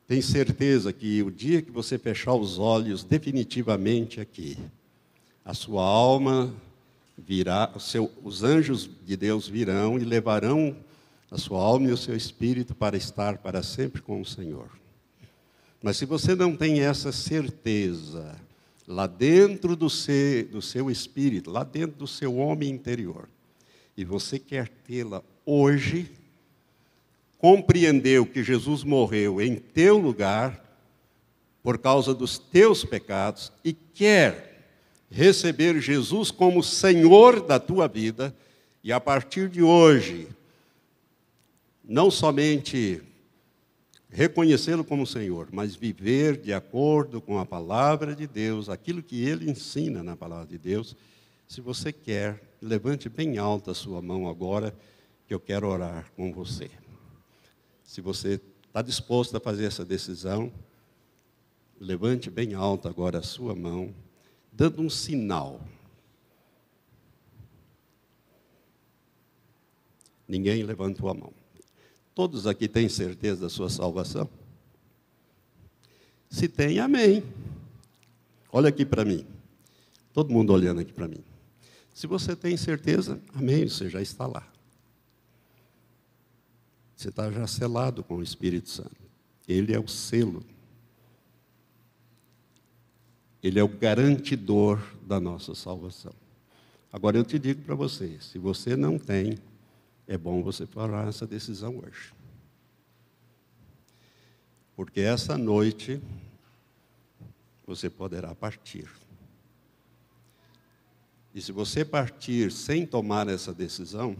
[0.07, 4.57] tem certeza que o dia que você fechar os olhos definitivamente aqui,
[5.43, 6.53] a sua alma
[7.17, 10.75] virá, seu, os anjos de Deus virão e levarão
[11.29, 14.69] a sua alma e o seu espírito para estar para sempre com o Senhor.
[15.81, 18.35] Mas se você não tem essa certeza
[18.87, 23.27] lá dentro do do seu espírito, lá dentro do seu homem interior,
[23.95, 26.11] e você quer tê-la hoje,
[27.37, 30.63] compreendeu que Jesus morreu em teu lugar
[31.63, 34.50] por causa dos teus pecados e quer
[35.11, 38.33] receber Jesus como Senhor da tua vida
[38.81, 40.29] e a partir de hoje
[41.83, 43.03] não somente
[44.09, 49.49] reconhecê-lo como Senhor, mas viver de acordo com a palavra de Deus, aquilo que ele
[49.49, 50.95] ensina na palavra de Deus.
[51.47, 54.73] Se você quer, levante bem alta a sua mão agora,
[55.27, 56.69] que eu quero orar com você.
[57.83, 60.51] Se você está disposto a fazer essa decisão,
[61.79, 63.93] levante bem alto agora a sua mão,
[64.51, 65.61] dando um sinal.
[70.27, 71.33] Ninguém levantou a mão.
[72.13, 74.29] Todos aqui têm certeza da sua salvação?
[76.29, 77.23] Se tem, amém.
[78.51, 79.25] Olha aqui para mim.
[80.13, 81.23] Todo mundo olhando aqui para mim.
[81.93, 84.47] Se você tem certeza, amém, você já está lá.
[86.95, 88.95] Você está já selado com o Espírito Santo.
[89.47, 90.45] Ele é o selo.
[93.43, 96.13] Ele é o garantidor da nossa salvação.
[96.91, 99.37] Agora eu te digo para você, se você não tem,
[100.07, 102.13] é bom você tomar essa decisão hoje.
[104.75, 106.01] Porque essa noite
[107.65, 108.89] você poderá partir.
[111.33, 114.17] E se você partir sem tomar essa decisão,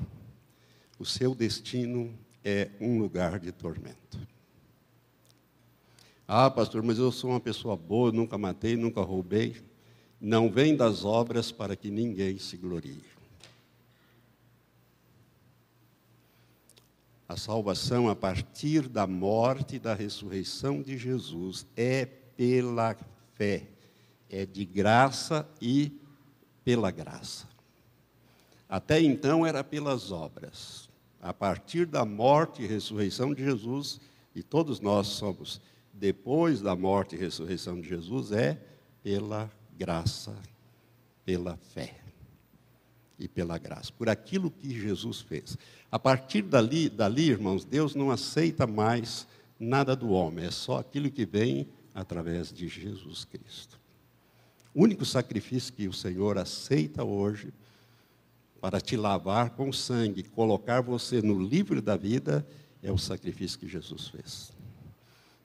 [0.98, 2.14] o seu destino
[2.44, 4.20] é um lugar de tormento.
[6.34, 9.62] Ah, pastor, mas eu sou uma pessoa boa, nunca matei, nunca roubei.
[10.18, 13.04] Não vem das obras para que ninguém se glorie.
[17.28, 22.96] A salvação a partir da morte e da ressurreição de Jesus é pela
[23.34, 23.68] fé,
[24.30, 26.00] é de graça e
[26.64, 27.46] pela graça.
[28.70, 30.90] Até então era pelas obras.
[31.22, 34.00] A partir da morte e ressurreição de Jesus,
[34.34, 35.60] e todos nós somos
[36.02, 38.60] depois da morte e ressurreição de Jesus, é
[39.04, 40.36] pela graça,
[41.24, 41.96] pela fé
[43.20, 45.56] e pela graça, por aquilo que Jesus fez.
[45.92, 49.28] A partir dali, dali, irmãos, Deus não aceita mais
[49.60, 53.80] nada do homem, é só aquilo que vem através de Jesus Cristo.
[54.74, 57.54] O único sacrifício que o Senhor aceita hoje
[58.60, 62.44] para te lavar com sangue, colocar você no livro da vida,
[62.82, 64.61] é o sacrifício que Jesus fez.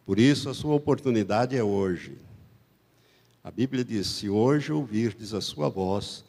[0.06, 2.16] Por isso, a sua oportunidade é hoje.
[3.42, 6.24] A Bíblia diz: se hoje ouvirdes a sua voz,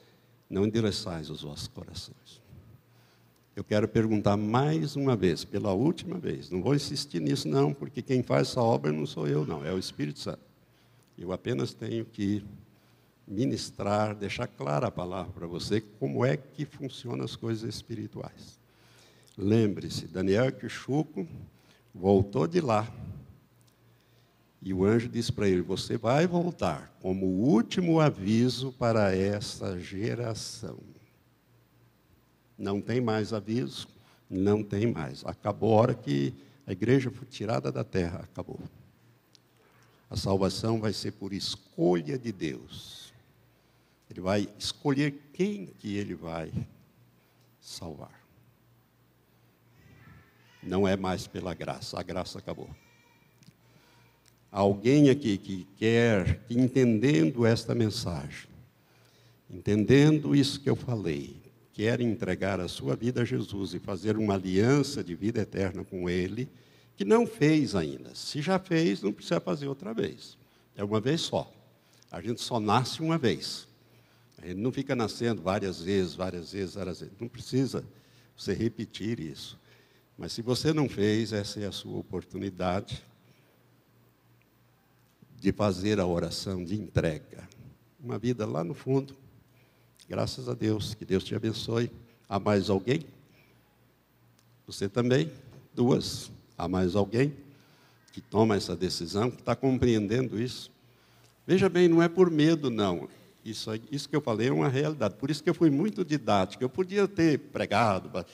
[0.49, 2.41] não endereçais os vossos corações.
[3.55, 8.01] Eu quero perguntar mais uma vez, pela última vez, não vou insistir nisso, não, porque
[8.01, 10.41] quem faz essa obra não sou eu, não, é o Espírito Santo.
[11.17, 12.43] Eu apenas tenho que
[13.27, 18.59] ministrar, deixar clara a palavra para você, como é que funcionam as coisas espirituais.
[19.37, 21.27] Lembre-se, Daniel Quixuco
[21.93, 22.87] voltou de lá.
[24.61, 30.79] E o anjo disse para ele: Você vai voltar como último aviso para essa geração.
[32.57, 33.87] Não tem mais aviso,
[34.29, 35.23] não tem mais.
[35.25, 36.33] Acabou a hora que
[36.65, 38.59] a igreja foi tirada da terra, acabou.
[40.09, 43.13] A salvação vai ser por escolha de Deus.
[44.09, 46.51] Ele vai escolher quem que ele vai
[47.59, 48.17] salvar.
[50.63, 52.69] Não é mais pela graça, a graça acabou.
[54.51, 58.49] Alguém aqui que quer, que entendendo esta mensagem,
[59.49, 61.35] entendendo isso que eu falei,
[61.73, 66.09] quer entregar a sua vida a Jesus e fazer uma aliança de vida eterna com
[66.09, 66.49] Ele,
[66.95, 68.15] que não fez ainda.
[68.15, 70.37] Se já fez, não precisa fazer outra vez.
[70.75, 71.53] É uma vez só.
[72.09, 73.67] A gente só nasce uma vez.
[74.41, 77.15] Ele não fica nascendo várias vezes, várias vezes, várias vezes.
[77.19, 77.83] Não precisa
[78.35, 79.59] você repetir isso.
[80.17, 83.03] Mas se você não fez, essa é a sua oportunidade
[85.39, 87.47] de fazer a oração de entrega.
[87.99, 89.15] Uma vida lá no fundo.
[90.09, 90.93] Graças a Deus.
[90.93, 91.91] Que Deus te abençoe.
[92.27, 93.01] Há mais alguém?
[94.65, 95.31] Você também?
[95.73, 96.31] Duas.
[96.57, 97.33] Há mais alguém
[98.11, 100.71] que toma essa decisão, que está compreendendo isso?
[101.45, 103.07] Veja bem, não é por medo, não.
[103.45, 105.15] Isso, isso que eu falei é uma realidade.
[105.15, 106.63] Por isso que eu fui muito didático.
[106.63, 108.25] Eu podia ter pregado,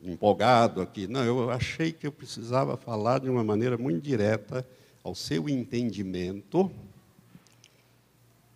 [0.00, 1.06] empolgado aqui.
[1.06, 4.66] Não, eu achei que eu precisava falar de uma maneira muito direta
[5.06, 6.70] ao seu entendimento,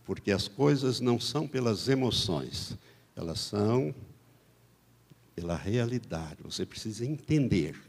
[0.04, 2.76] porque as coisas não são pelas emoções,
[3.14, 3.94] elas são
[5.34, 6.42] pela realidade.
[6.42, 7.80] Você precisa entender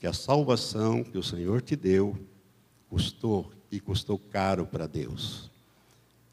[0.00, 2.18] que a salvação que o Senhor te deu
[2.88, 5.50] custou e custou caro para Deus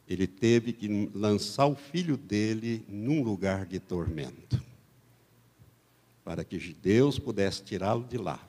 [0.07, 4.63] ele teve que lançar o filho dele num lugar de tormento,
[6.23, 8.46] para que Deus pudesse tirá-lo de lá.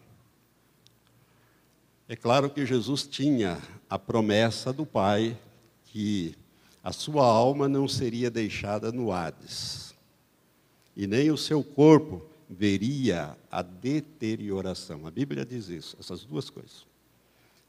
[2.11, 5.37] É claro que Jesus tinha a promessa do Pai
[5.85, 6.35] que
[6.83, 9.95] a sua alma não seria deixada no Hades,
[10.97, 15.07] e nem o seu corpo veria a deterioração.
[15.07, 16.87] A Bíblia diz isso, essas duas coisas.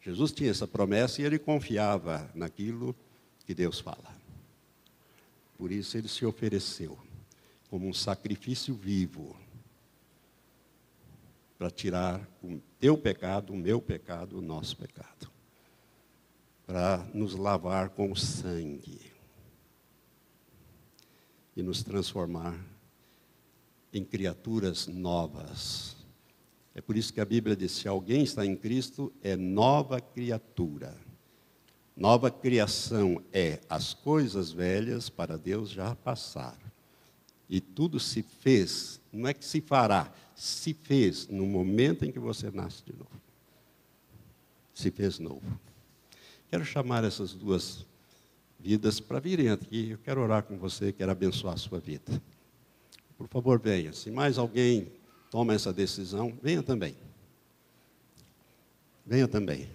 [0.01, 2.95] Jesus tinha essa promessa e ele confiava naquilo
[3.45, 4.15] que Deus fala.
[5.57, 6.97] Por isso ele se ofereceu
[7.69, 9.35] como um sacrifício vivo
[11.59, 15.29] para tirar o teu pecado, o meu pecado, o nosso pecado.
[16.65, 19.11] Para nos lavar com o sangue
[21.57, 22.57] e nos transformar
[23.91, 25.97] em criaturas novas.
[26.73, 30.95] É por isso que a Bíblia diz: se alguém está em Cristo, é nova criatura.
[31.93, 36.68] Nova criação é as coisas velhas para Deus já passaram.
[37.49, 42.19] E tudo se fez, não é que se fará, se fez no momento em que
[42.19, 43.09] você nasce de novo.
[44.73, 45.59] Se fez novo.
[46.49, 47.85] Quero chamar essas duas
[48.59, 49.91] vidas para virem aqui.
[49.91, 52.21] Eu quero orar com você, quero abençoar a sua vida.
[53.17, 53.91] Por favor, venha.
[53.93, 54.91] Se mais alguém
[55.29, 56.95] toma essa decisão, venha também.
[59.05, 59.67] Venha também.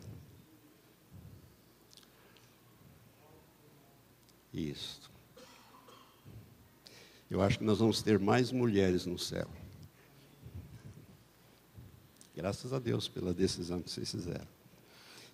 [4.52, 5.03] Isso.
[7.34, 9.48] Eu acho que nós vamos ter mais mulheres no céu.
[12.32, 14.46] Graças a Deus pela decisão que vocês fizeram.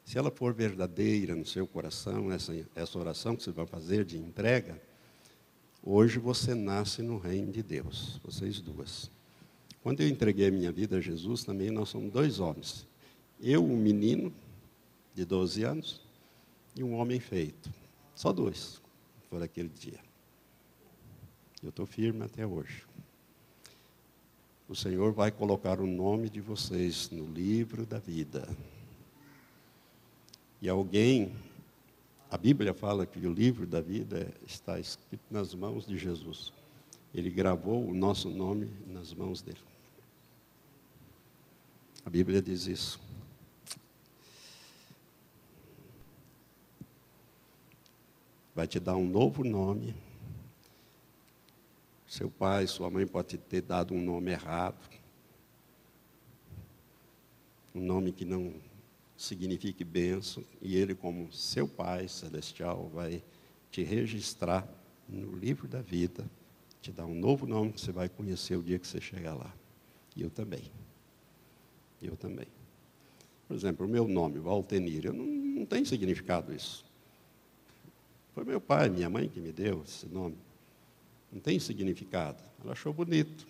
[0.02, 4.16] Se ela for verdadeira no seu coração, essa, essa oração que você vai fazer de
[4.16, 4.80] entrega,
[5.82, 9.10] hoje você nasce no reino de Deus, vocês duas.
[9.82, 12.88] Quando eu entreguei a minha vida a Jesus, também nós somos dois homens.
[13.38, 14.32] Eu, um menino
[15.14, 16.00] de 12 anos,
[16.74, 17.70] e um homem feito.
[18.14, 18.80] Só dois,
[19.28, 20.09] por aquele dia.
[21.62, 22.84] Eu estou firme até hoje.
[24.66, 28.48] O Senhor vai colocar o nome de vocês no livro da vida.
[30.62, 31.34] E alguém,
[32.30, 36.50] a Bíblia fala que o livro da vida está escrito nas mãos de Jesus.
[37.12, 39.58] Ele gravou o nosso nome nas mãos dele.
[42.06, 42.98] A Bíblia diz isso.
[48.54, 49.94] Vai te dar um novo nome
[52.10, 54.90] seu pai, sua mãe pode ter dado um nome errado.
[57.72, 58.52] Um nome que não
[59.16, 60.42] signifique bênção.
[60.60, 63.22] E ele, como seu pai celestial, vai
[63.70, 64.68] te registrar
[65.08, 66.28] no livro da vida,
[66.82, 69.54] te dar um novo nome que você vai conhecer o dia que você chegar lá.
[70.16, 70.64] E eu também.
[72.02, 72.48] Eu também.
[73.46, 76.84] Por exemplo, o meu nome, Valtenir, eu não, não tem significado isso.
[78.34, 80.49] Foi meu pai, minha mãe que me deu esse nome.
[81.32, 82.42] Não tem significado.
[82.62, 83.46] Ela achou bonito.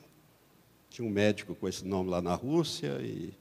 [0.89, 3.33] Tinha um médico com esse nome lá na Rússia, e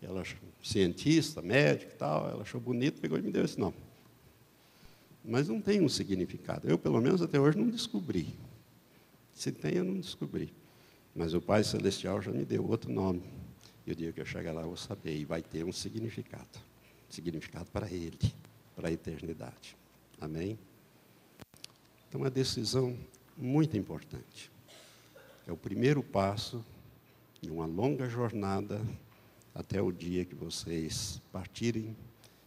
[0.00, 0.22] ela,
[0.62, 3.76] cientista, médico e tal, ela achou bonito, pegou e me deu esse nome.
[5.24, 6.68] Mas não tem um significado.
[6.68, 8.34] Eu, pelo menos, até hoje não descobri.
[9.32, 10.52] Se tem, eu não descobri.
[11.14, 13.22] Mas o Pai Celestial já me deu outro nome.
[13.86, 15.16] E o dia que eu chegar lá, eu vou saber.
[15.16, 16.58] E vai ter um significado.
[17.08, 18.18] Significado para Ele,
[18.74, 19.76] para a eternidade.
[20.20, 20.58] Amém?
[22.08, 22.96] Então, a decisão
[23.36, 24.50] muito importante.
[25.46, 26.64] É o primeiro passo
[27.40, 28.80] de uma longa jornada
[29.54, 31.96] até o dia que vocês partirem.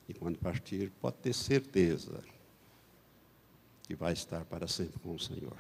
[0.08, 2.24] E quando partir, pode ter certeza
[3.84, 5.58] que vai estar para sempre com o Senhor.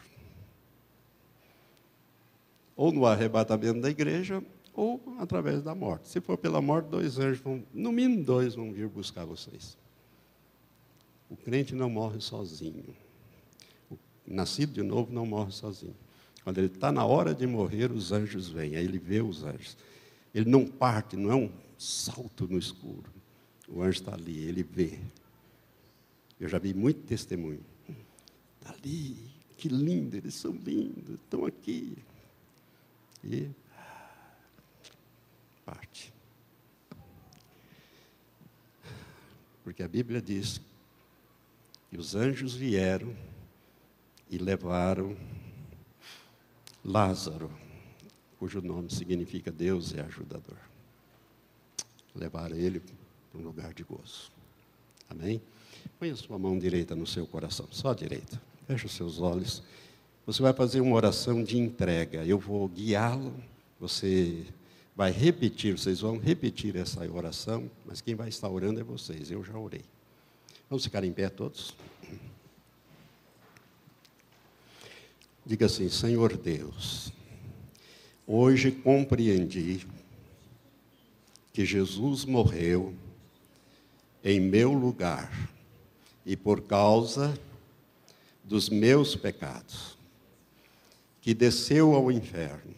[2.75, 6.09] Ou no arrebatamento da igreja, ou através da morte.
[6.09, 9.77] Se for pela morte, dois anjos vão, no mínimo dois, vão vir buscar vocês.
[11.29, 12.95] O crente não morre sozinho
[14.27, 15.95] nascido de novo não morre sozinho.
[16.43, 19.75] Quando ele está na hora de morrer, os anjos vêm, aí ele vê os anjos.
[20.33, 23.11] Ele não parte, não é um salto no escuro.
[23.67, 24.99] O anjo está ali, ele vê.
[26.39, 27.63] Eu já vi muito testemunho.
[28.59, 29.17] Está ali,
[29.57, 31.97] que lindo, eles são lindos, estão aqui.
[33.23, 33.49] E
[35.65, 36.13] parte.
[39.63, 40.61] Porque a Bíblia diz
[41.89, 43.15] que os anjos vieram
[44.29, 45.15] e levaram
[46.83, 47.51] Lázaro,
[48.37, 50.57] cujo nome significa Deus é ajudador.
[52.13, 54.31] Levaram ele para um lugar de gozo.
[55.09, 55.41] Amém?
[55.99, 58.41] Põe sua mão direita no seu coração, só a direita.
[58.67, 59.63] Feche os seus olhos.
[60.25, 62.25] Você vai fazer uma oração de entrega.
[62.25, 63.33] Eu vou guiá-lo.
[63.79, 64.45] Você
[64.95, 69.29] vai repetir, vocês vão repetir essa oração, mas quem vai estar orando é vocês.
[69.29, 69.83] Eu já orei.
[70.69, 71.75] Vamos ficar em pé todos?
[75.45, 77.13] Diga assim: Senhor Deus,
[78.25, 79.85] hoje compreendi
[81.53, 82.93] que Jesus morreu
[84.23, 85.49] em meu lugar
[86.25, 87.37] e por causa
[88.43, 89.95] dos meus pecados,
[91.21, 92.73] que desceu ao inferno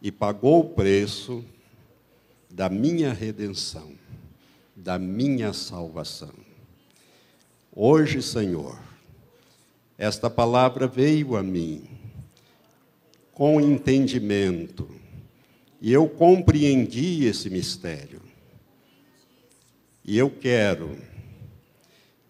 [0.00, 1.44] e pagou o preço
[2.48, 3.92] da minha redenção,
[4.74, 6.32] da minha salvação.
[7.70, 8.89] Hoje, Senhor,
[10.00, 11.82] esta palavra veio a mim
[13.34, 14.88] com entendimento
[15.78, 18.22] e eu compreendi esse mistério.
[20.02, 20.96] E eu quero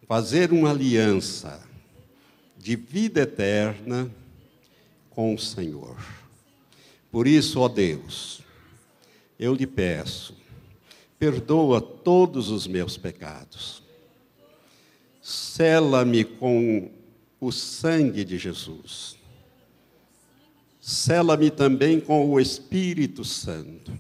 [0.09, 1.63] fazer uma aliança
[2.59, 4.11] de vida eterna
[5.09, 5.97] com o Senhor.
[7.09, 8.43] Por isso, ó Deus,
[9.39, 10.37] eu lhe peço,
[11.21, 13.81] perdoa todos os meus pecados.
[15.23, 16.99] Sela-me com
[17.41, 19.17] o sangue de Jesus.
[20.81, 23.99] Sela-me também com o Espírito Santo.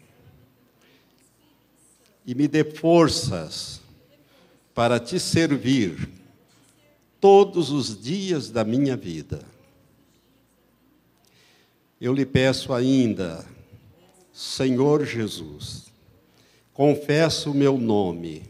[2.26, 3.80] E me dê forças
[4.74, 6.08] para te servir
[7.20, 9.42] todos os dias da minha vida.
[12.00, 13.46] Eu lhe peço ainda,
[14.32, 15.92] Senhor Jesus,
[16.72, 18.44] confessa o meu nome,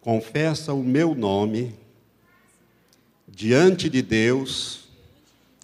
[0.00, 1.74] confessa o meu nome
[3.36, 4.88] diante de Deus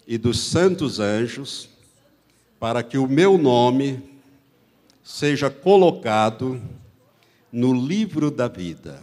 [0.05, 1.67] e dos santos anjos,
[2.59, 3.99] para que o meu nome
[5.03, 6.61] seja colocado
[7.51, 9.01] no livro da vida.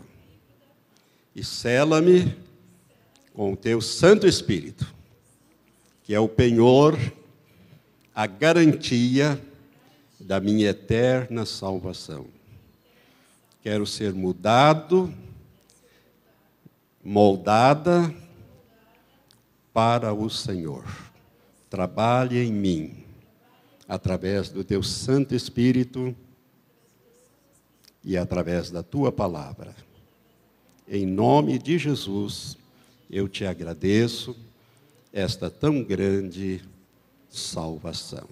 [1.35, 2.33] E sela-me
[3.35, 4.87] com o teu Santo Espírito,
[6.05, 6.97] que é o penhor,
[8.15, 9.41] a garantia
[10.21, 12.27] da minha eterna salvação.
[13.65, 15.13] Quero ser mudado,
[17.03, 18.15] moldada
[19.73, 20.85] para o Senhor.
[21.69, 23.05] Trabalhe em mim,
[23.89, 26.15] através do teu Santo Espírito
[28.05, 29.75] e através da tua palavra.
[30.89, 32.57] Em nome de Jesus,
[33.09, 34.37] eu te agradeço
[35.13, 36.63] esta tão grande
[37.29, 38.29] salvação.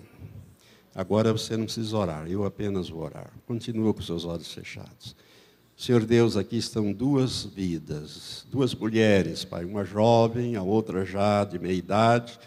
[0.95, 3.31] Agora você não precisa orar, eu apenas vou orar.
[3.47, 5.15] Continua com seus olhos fechados.
[5.79, 11.59] Senhor Deus, aqui estão duas vidas, duas mulheres, Pai, uma jovem, a outra já de
[11.59, 12.39] meia idade.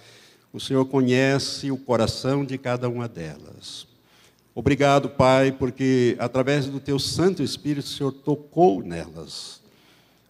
[0.54, 3.88] O Senhor conhece o coração de cada uma delas.
[4.54, 9.62] Obrigado, Pai, porque através do Teu Santo Espírito, o Senhor tocou nelas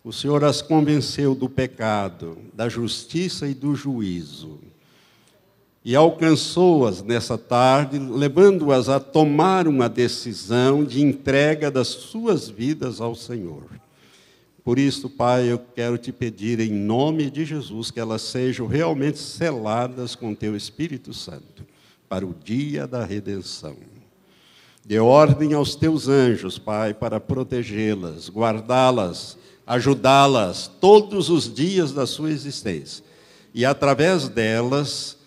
[0.04, 4.60] o Senhor as convenceu do pecado, da justiça e do juízo.
[5.84, 13.16] E alcançou-as nessa tarde, levando-as a tomar uma decisão de entrega das suas vidas ao
[13.16, 13.64] Senhor.
[14.64, 19.18] Por isso, Pai, eu quero te pedir em nome de Jesus que elas sejam realmente
[19.18, 21.66] seladas com teu Espírito Santo
[22.08, 23.76] para o dia da redenção.
[24.86, 32.30] Dê ordem aos teus anjos, Pai, para protegê-las, guardá-las ajudá-las todos os dias da sua
[32.30, 33.06] existência.
[33.54, 35.18] E através delas,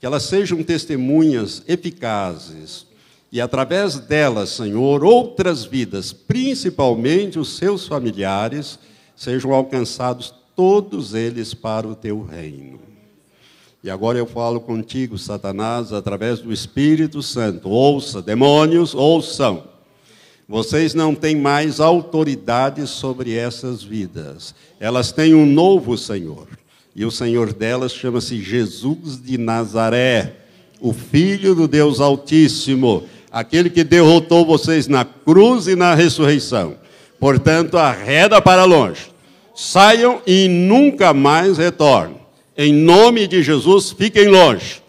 [0.00, 2.86] que elas sejam testemunhas eficazes.
[3.30, 8.78] E através delas, Senhor, outras vidas, principalmente os seus familiares,
[9.14, 12.80] sejam alcançados todos eles para o teu reino.
[13.84, 17.68] E agora eu falo contigo, Satanás, através do Espírito Santo.
[17.68, 19.64] Ouça, demônios, ouçam.
[20.48, 24.54] Vocês não têm mais autoridade sobre essas vidas.
[24.80, 26.48] Elas têm um novo Senhor.
[26.94, 30.34] E o Senhor delas chama-se Jesus de Nazaré,
[30.80, 36.76] o Filho do Deus Altíssimo, aquele que derrotou vocês na cruz e na ressurreição.
[37.18, 39.12] Portanto, arreda para longe.
[39.54, 42.16] Saiam e nunca mais retornem.
[42.56, 44.82] Em nome de Jesus, fiquem longe.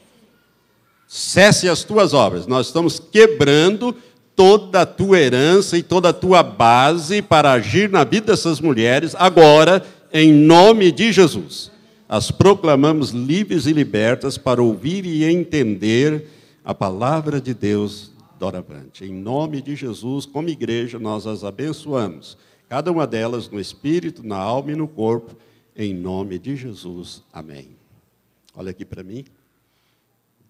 [1.07, 2.47] Cesse as tuas obras.
[2.47, 3.95] Nós estamos quebrando
[4.35, 9.13] toda a tua herança e toda a tua base para agir na vida dessas mulheres,
[9.19, 11.69] agora, em nome de Jesus.
[12.11, 16.27] As proclamamos livres e libertas para ouvir e entender
[16.61, 19.05] a palavra de Deus doravante.
[19.05, 22.37] Em nome de Jesus, como igreja, nós as abençoamos,
[22.67, 25.37] cada uma delas no espírito, na alma e no corpo,
[25.73, 27.23] em nome de Jesus.
[27.31, 27.77] Amém.
[28.53, 29.23] Olha aqui para mim.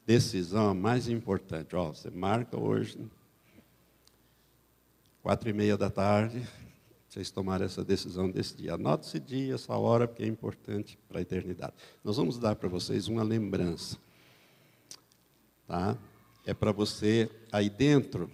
[0.03, 1.75] Decisão mais importante.
[1.75, 2.97] Ó, você marca hoje
[5.21, 6.41] quatro e meia da tarde,
[7.11, 8.75] vocês tomaram essa decisão desse dia.
[8.75, 11.73] Anote esse dia, essa hora, porque é importante para a eternidade.
[12.05, 13.97] Nós vamos dar para vocês uma lembrança.
[15.67, 15.97] Tá?
[16.45, 18.31] É para você, aí dentro,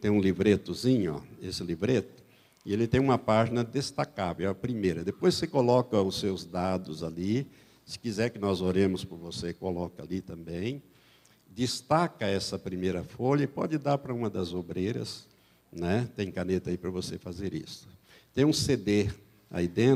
[0.00, 2.24] tem um livretozinho, ó, esse livreto,
[2.66, 5.04] e ele tem uma página destacável, é a primeira.
[5.04, 7.46] Depois você coloca os seus dados ali.
[7.86, 10.82] Se quiser que nós oremos por você, coloca ali também.
[11.48, 15.28] Destaca essa primeira folha e pode dar para uma das obreiras
[15.72, 16.08] né?
[16.16, 17.88] Tem caneta aí para você fazer isso.
[18.38, 19.10] Tem um CD
[19.50, 19.86] aí dentro.